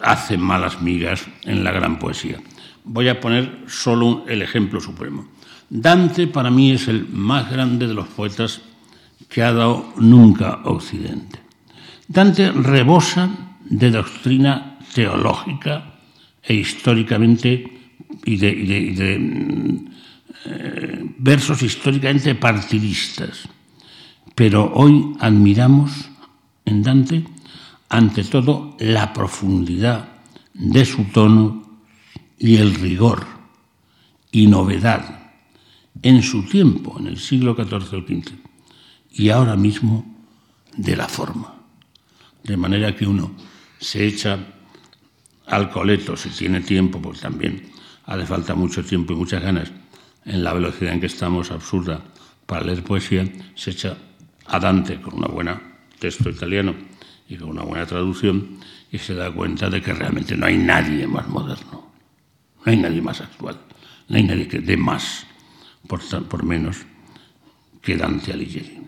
[0.02, 2.40] hace malas migas en la gran poesía.
[2.84, 5.28] Voy a poner solo el ejemplo supremo.
[5.70, 8.62] Dante para mí es el más grande de los poetas
[9.30, 11.40] que ha dado nunca Occidente.
[12.08, 13.30] Dante rebosa
[13.66, 15.98] de doctrina teológica
[16.44, 17.66] e históricamente
[18.26, 19.86] y de, mm,
[20.46, 23.48] eh, versos históricamente partidistas.
[24.36, 26.10] Pero hoy admiramos
[26.66, 27.26] en Dante,
[27.90, 30.10] ante todo, la profundidad
[30.54, 31.82] de su tono
[32.40, 33.26] y el rigor
[34.32, 35.32] y novedad
[36.02, 38.34] en su tiempo, en el siglo XIV o XV,
[39.12, 40.06] y ahora mismo
[40.76, 41.54] de la forma.
[42.44, 43.32] De manera que uno
[43.80, 44.40] se echa
[45.46, 47.70] al coleto si tiene tiempo, porque también
[48.06, 49.72] hace falta mucho tiempo y muchas ganas
[50.26, 52.02] en la velocidad en que estamos absurda
[52.46, 53.26] para leer poesía,
[53.56, 53.98] se echa
[54.46, 55.62] a Dante con una buena
[56.00, 56.76] texto italiano
[57.30, 58.60] y con una buena traducción
[58.92, 61.92] y se da cuenta de que realmente no hay nadie más moderno,
[62.66, 63.58] no hay nadie más actual,
[64.08, 65.26] no hay nadie que dé más
[65.88, 66.78] por, por menos
[67.82, 68.82] que Dante Alighieri.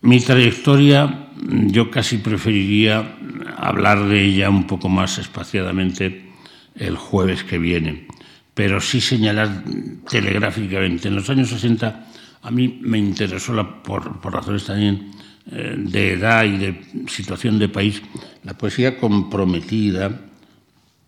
[0.00, 1.28] Mi trayectoria,
[1.66, 3.16] yo casi preferiría
[3.56, 6.30] hablar de ella un poco más espaciadamente
[6.76, 8.06] el jueves que viene,
[8.54, 9.64] pero sí señalar
[10.08, 11.08] telegráficamente.
[11.08, 12.06] En los años 60
[12.42, 15.10] a mí me interesó, por, razones también
[15.50, 18.02] eh, de edad y de situación de país,
[18.44, 20.20] la poesía comprometida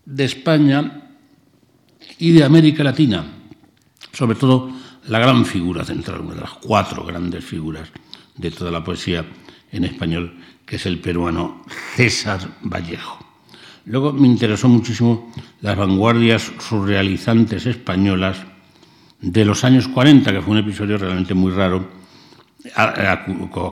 [0.05, 1.09] de España
[2.17, 3.25] y de América Latina,
[4.11, 4.71] sobre todo
[5.07, 7.89] la gran figura central, una de las cuatro grandes figuras
[8.35, 9.25] de toda la poesía
[9.71, 10.33] en español,
[10.65, 11.63] que es el peruano
[11.95, 13.19] César Vallejo.
[13.85, 18.37] Luego me interesó muchísimo las vanguardias surrealizantes españolas
[19.21, 21.87] de los años 40, que fue un episodio realmente muy raro,
[22.75, 23.25] a,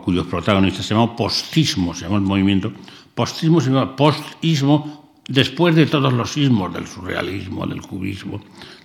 [0.04, 2.72] cuyos protagonistas se llamó postismo, se llamó el movimiento.
[3.14, 8.42] Postismo se llama postismo después de todos los sismos del surrealismo, del cubismo,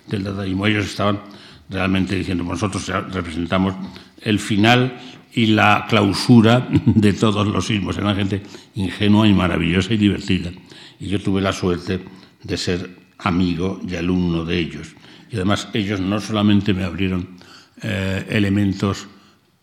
[0.07, 0.67] del dadaísmo.
[0.67, 1.21] Ellos estaban
[1.69, 3.75] realmente diciendo, nosotros representamos
[4.21, 4.99] el final
[5.33, 7.97] y la clausura de todos los sismos.
[7.97, 8.41] Era gente
[8.75, 10.51] ingenua y maravillosa y divertida.
[10.99, 11.99] Y yo tuve la suerte
[12.43, 14.95] de ser amigo y alumno de ellos.
[15.35, 17.37] Además ellos no solamente me abrieron
[17.81, 19.07] eh, elementos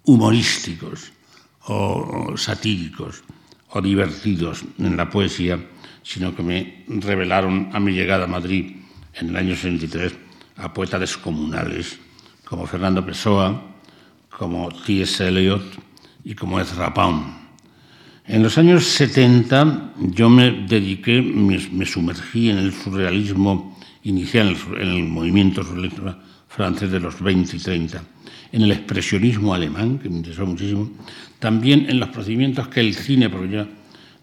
[0.04, 1.12] humorísticos
[1.66, 3.22] o, satíricos
[3.70, 5.58] o divertidos en la poesía,
[6.02, 8.76] sino que me revelaron a mi llegada a Madrid
[9.14, 10.12] en el año 63
[10.56, 11.98] a poetas descomunales
[12.44, 13.62] como Fernando Pessoa,
[14.28, 15.26] como T.S.
[15.26, 15.64] Eliot
[16.24, 17.42] y como Ezra Pound.
[18.26, 23.71] En los años 70 yo me dediqué, me, sumergí en el surrealismo
[24.04, 25.62] inicial, en el movimiento
[26.48, 28.02] francés de los 20 y 30,
[28.52, 30.90] en el expresionismo alemán, que me interesó muchísimo,
[31.38, 33.66] también en los procedimientos que el cine, porque yo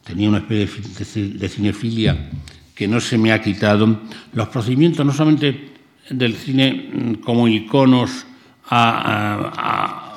[0.04, 2.30] tenía una especie de cinefilia
[2.76, 4.02] que no se me ha quitado,
[4.34, 5.74] los procedimientos no solamente
[6.10, 8.26] del cine como iconos
[8.70, 10.10] a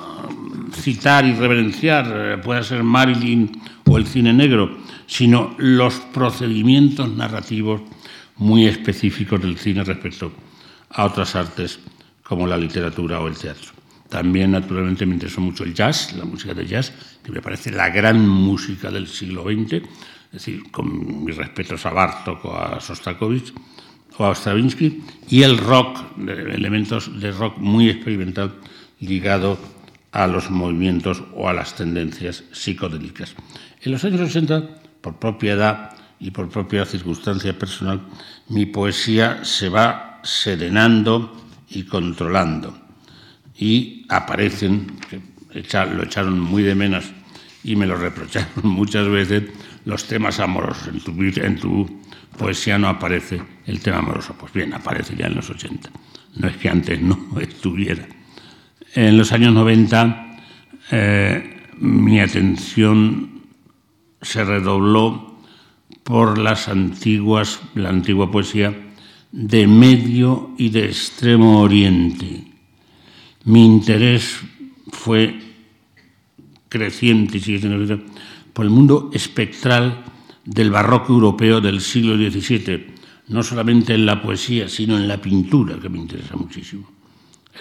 [0.75, 3.51] citar y reverenciar, eh, pueda ser Marilyn
[3.87, 7.83] o el cine negro, sino los procedimientos narrativos
[8.37, 10.33] muy específicos del cine respecto
[10.91, 11.79] a otras artes
[12.23, 13.73] como la literatura o el teatro.
[14.09, 17.89] También, naturalmente, me interesó mucho el jazz, la música de jazz, que me parece la
[17.89, 19.83] gran música del siglo XX, es
[20.33, 23.55] decir, con mis respetos a Bartok o a Sostakovich
[24.19, 28.55] o a Stravinsky, y el rock, elementos de rock muy experimental
[29.01, 29.59] ligado
[30.13, 33.35] a los movimientos o a las tendencias psicodélicas.
[33.81, 38.01] En los años 60, por propia edad y por propia circunstancia personal,
[38.49, 41.37] mi poesía se va serenando
[41.69, 42.79] y controlando.
[43.59, 44.99] Y aparecen,
[45.53, 47.07] lo echaron muy de menos
[47.65, 49.51] y me lo reprocharon muchas veces,
[49.85, 50.89] los temas amorosos.
[50.89, 52.01] En tu,
[52.39, 54.37] poesía no aparece el tema amoroso.
[54.39, 55.91] Pues bien, aparece ya en los 80.
[56.37, 58.07] no es que antes no estuviera.
[58.95, 60.39] En los años 90
[60.93, 63.43] eh, mi atención
[64.21, 65.32] se redobló
[66.05, 68.93] por las antiguas, la antigua poesía
[69.31, 72.45] de Medio y de Extremo Oriente.
[73.45, 74.41] Mi interés
[74.91, 75.41] fue
[76.69, 78.03] creciente y sigue siendo
[78.53, 80.05] por el mundo espectral
[80.45, 82.87] del barroco europeo del siglo XVII,
[83.29, 86.91] no solamente en la poesía, sino en la pintura, que me interesa muchísimo,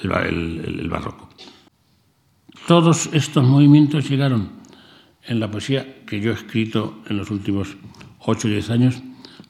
[0.04, 1.30] el, barroco.
[2.68, 4.50] Todos estos movimientos llegaron
[5.24, 7.76] en la poesía que yo he escrito en los últimos
[8.26, 9.01] 8 o 10 años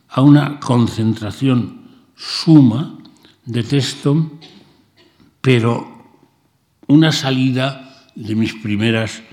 [0.09, 1.81] a una concentración
[2.15, 2.97] suma
[3.45, 4.39] de texto,
[5.41, 5.87] pero
[6.87, 9.23] una salida de mis primeros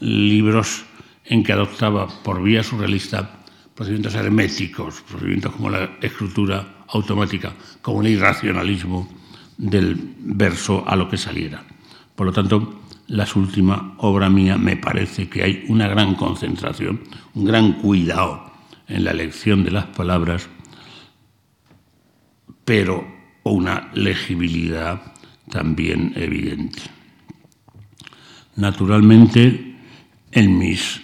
[0.00, 0.84] libros
[1.24, 3.44] en que adoptaba por vía surrealista
[3.74, 9.08] procedimientos herméticos, procedimientos como la escritura automática, como el irracionalismo
[9.56, 11.62] del verso a lo que saliera.
[12.14, 17.00] Por lo tanto, la última obra mía me parece que hay una gran concentración,
[17.34, 18.47] un gran cuidado
[18.88, 20.48] en la elección de las palabras,
[22.64, 23.06] pero
[23.44, 25.00] una legibilidad
[25.50, 26.80] también evidente.
[28.56, 29.76] Naturalmente,
[30.32, 31.00] en mis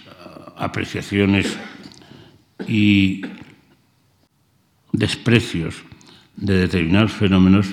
[0.57, 1.57] apreciaciones
[2.67, 3.21] y
[4.91, 5.75] desprecios
[6.35, 7.67] de determinados fenómenos,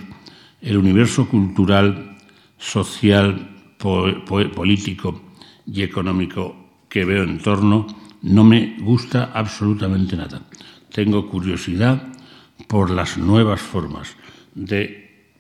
[0.61, 2.17] el universo cultural,
[2.59, 3.49] social,
[3.79, 5.21] político
[5.67, 6.57] y económico
[6.89, 7.87] que veo en torno
[8.23, 10.43] no me gusta absolutamente nada.
[10.93, 12.03] Tengo curiosidad
[12.69, 14.17] por las nuevas formas
[14.55, 15.33] de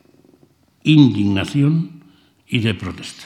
[0.83, 2.03] indignación
[2.47, 3.25] y de protesta.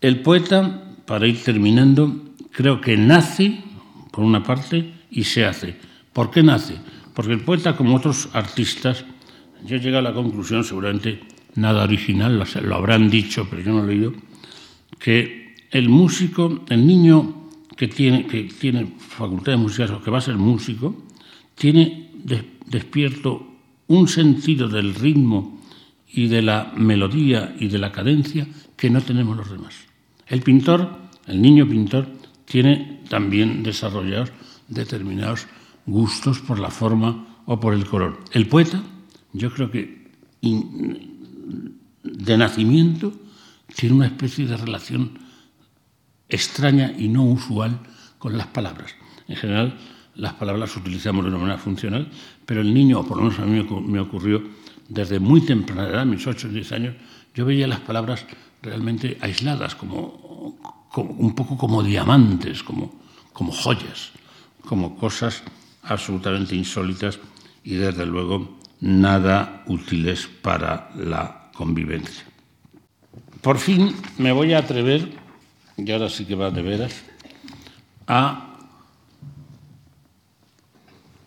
[0.00, 3.62] El poeta, para ir terminando, creo que nace
[4.12, 5.74] por una parte, y se hace.
[6.12, 6.76] ¿Por qué nace?
[7.14, 9.04] Porque el poeta, como otros artistas,
[9.64, 11.20] yo llego a la conclusión, seguramente
[11.54, 14.12] nada original, lo habrán dicho, pero yo no lo he leído,
[14.98, 17.41] que el músico, el niño
[17.76, 20.94] que tiene, que tiene facultades musicales o que va a ser músico,
[21.54, 22.10] tiene
[22.66, 23.46] despierto
[23.88, 25.60] un sentido del ritmo
[26.08, 28.46] y de la melodía y de la cadencia
[28.76, 29.74] que no tenemos los demás.
[30.26, 32.06] El pintor, el niño pintor,
[32.44, 34.32] tiene también desarrollados
[34.68, 35.46] determinados
[35.86, 38.20] gustos por la forma o por el color.
[38.32, 38.82] El poeta,
[39.32, 40.10] yo creo que
[42.02, 43.12] de nacimiento
[43.74, 45.18] tiene una especie de relación
[46.32, 47.78] extraña y no usual
[48.18, 48.94] con las palabras.
[49.28, 49.78] En general,
[50.14, 52.08] las palabras utilizamos de una manera funcional,
[52.44, 54.42] pero el niño, o por lo menos a mí me ocurrió
[54.88, 56.96] desde muy temprana edad, mis 8 o 10 años,
[57.34, 58.26] yo veía las palabras
[58.60, 60.58] realmente aisladas, como
[60.96, 62.92] un poco como diamantes, como,
[63.32, 64.12] como joyas,
[64.66, 65.42] como cosas
[65.84, 67.18] absolutamente insólitas
[67.64, 72.24] y desde luego nada útiles para la convivencia.
[73.40, 75.08] Por fin me voy a atrever,
[75.84, 77.02] y ahora sí que va de veras,
[78.06, 78.56] a,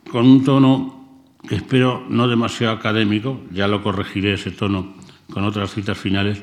[0.09, 1.05] con un tono
[1.47, 4.95] que espero no demasiado académico, ya lo corregiré ese tono
[5.31, 6.41] con otras citas finales,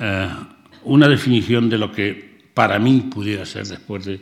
[0.00, 0.28] eh,
[0.84, 4.20] una definición de lo que para mí pudiera ser, después de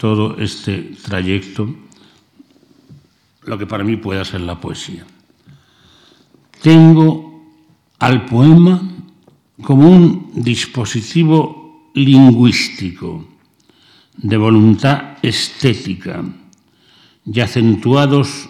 [0.00, 1.74] todo este trayecto,
[3.44, 5.04] lo que para mí pueda ser la poesía.
[6.62, 7.42] Tengo
[7.98, 8.80] al poema
[9.62, 11.61] como un dispositivo
[11.94, 13.28] lingüístico
[14.16, 16.24] de voluntad estética
[17.24, 18.48] y acentuados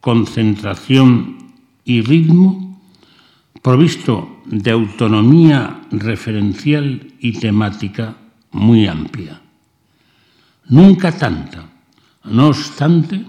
[0.00, 1.52] concentración
[1.84, 2.80] y ritmo
[3.62, 8.16] provisto de autonomía referencial y temática
[8.50, 9.40] muy amplia.
[10.66, 11.70] Nunca tanta,
[12.24, 13.24] no obstante,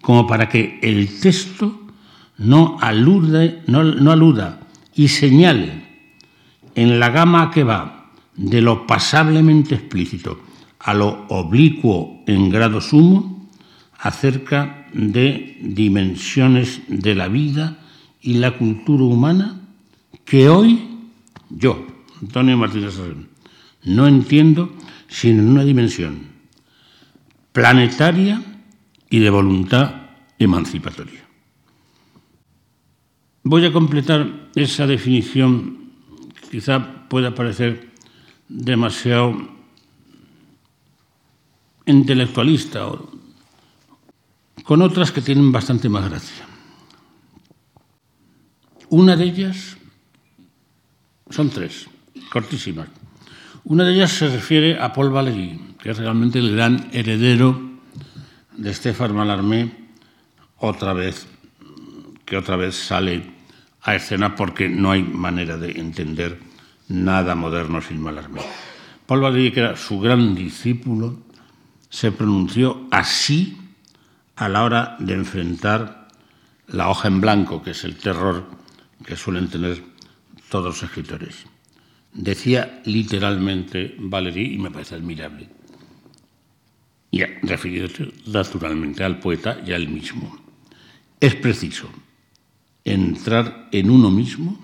[0.00, 1.80] como para que el texto
[2.38, 4.60] no, alude, no, no aluda
[4.94, 5.84] y señale
[6.74, 7.99] en la gama que va
[8.36, 10.40] de lo pasablemente explícito
[10.78, 13.50] a lo oblicuo en grado sumo
[13.98, 17.78] acerca de dimensiones de la vida
[18.22, 19.60] y la cultura humana
[20.24, 20.88] que hoy
[21.50, 21.86] yo,
[22.22, 23.28] Antonio Martínez Sarrón,
[23.84, 24.72] no entiendo
[25.08, 26.28] sino en una dimensión
[27.52, 28.42] planetaria
[29.10, 29.94] y de voluntad
[30.38, 31.20] emancipatoria.
[33.42, 35.90] Voy a completar esa definición,
[36.50, 37.89] quizá pueda parecer
[38.50, 39.48] demasiado
[41.86, 42.90] intelectualista,
[44.64, 46.44] con otras que tienen bastante más gracia.
[48.88, 49.76] Una de ellas,
[51.30, 51.86] son tres,
[52.32, 52.88] cortísimas.
[53.64, 57.78] Una de ellas se refiere a Paul Valéry, que es realmente el gran heredero
[58.56, 59.70] de Stéphane Mallarmé,
[60.58, 61.26] otra vez,
[62.24, 63.22] que otra vez sale
[63.82, 66.49] a escena porque no hay manera de entender
[66.90, 68.42] nada moderno sin Malarmé.
[69.06, 71.20] Paul Valéry, que era su gran discípulo,
[71.88, 73.56] se pronunció así
[74.36, 76.08] a la hora de enfrentar
[76.66, 78.46] la hoja en blanco, que es el terror
[79.04, 79.82] que suelen tener
[80.48, 81.46] todos los escritores.
[82.12, 85.48] Decía literalmente Valéry, y me parece admirable,
[87.10, 90.38] y refiriéndose naturalmente al poeta y al mismo.
[91.20, 91.88] Es preciso
[92.84, 94.58] entrar en uno mismo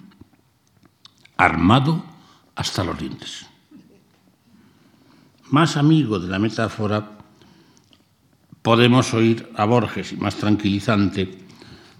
[1.36, 2.15] armado
[2.56, 3.46] hasta los dientes.
[5.50, 7.12] Más amigo de la metáfora
[8.62, 11.38] podemos oír a Borges, y más tranquilizante,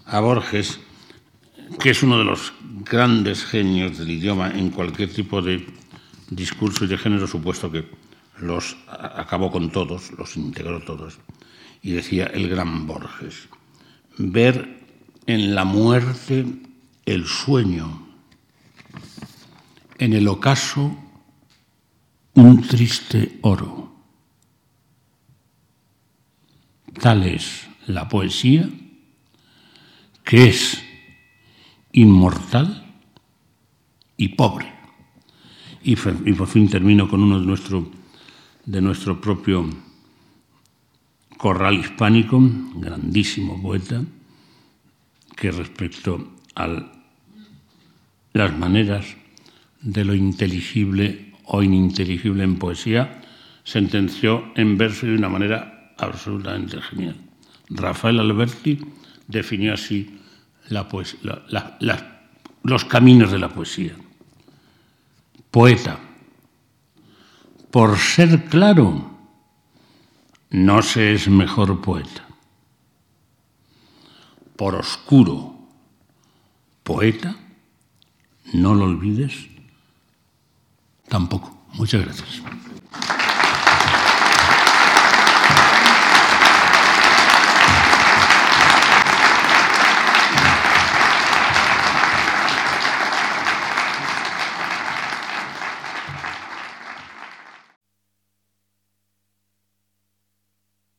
[0.05, 0.81] a Borges,
[1.79, 2.53] que es uno de los
[2.83, 5.65] grandes genios del idioma en cualquier tipo de
[6.29, 7.89] discurso y de género, supuesto que
[8.39, 11.19] los acabó con todos, los integró todos.
[11.81, 13.47] Y decía el gran Borges,
[14.17, 14.83] ver
[15.25, 16.45] en la muerte
[17.05, 18.06] el sueño,
[19.97, 20.95] en el ocaso
[22.33, 23.91] un triste oro.
[26.99, 28.69] Tal es la poesía
[30.23, 30.83] que es
[31.93, 32.85] inmortal
[34.17, 34.73] y pobre.
[35.83, 37.89] Y, por fin termino con uno de nuestro,
[38.65, 39.69] de nuestro propio
[41.37, 42.41] corral hispánico,
[42.75, 44.03] grandísimo poeta,
[45.35, 46.67] que respecto a
[48.33, 49.05] las maneras
[49.81, 53.21] de lo inteligible o ininteligible en poesía,
[53.63, 57.15] sentenció en verso de una manera absolutamente genial.
[57.69, 58.79] Rafael Alberti
[59.27, 60.19] definió así
[62.63, 63.93] los caminos de la poesía.
[65.51, 65.99] Poeta,
[67.71, 69.11] por ser claro,
[70.49, 72.27] no se es mejor poeta
[74.57, 75.55] por oscuro
[76.83, 77.37] poeta,
[78.53, 79.47] no lo olvides
[81.07, 81.55] tampoco.
[81.73, 82.41] Muchas gracias.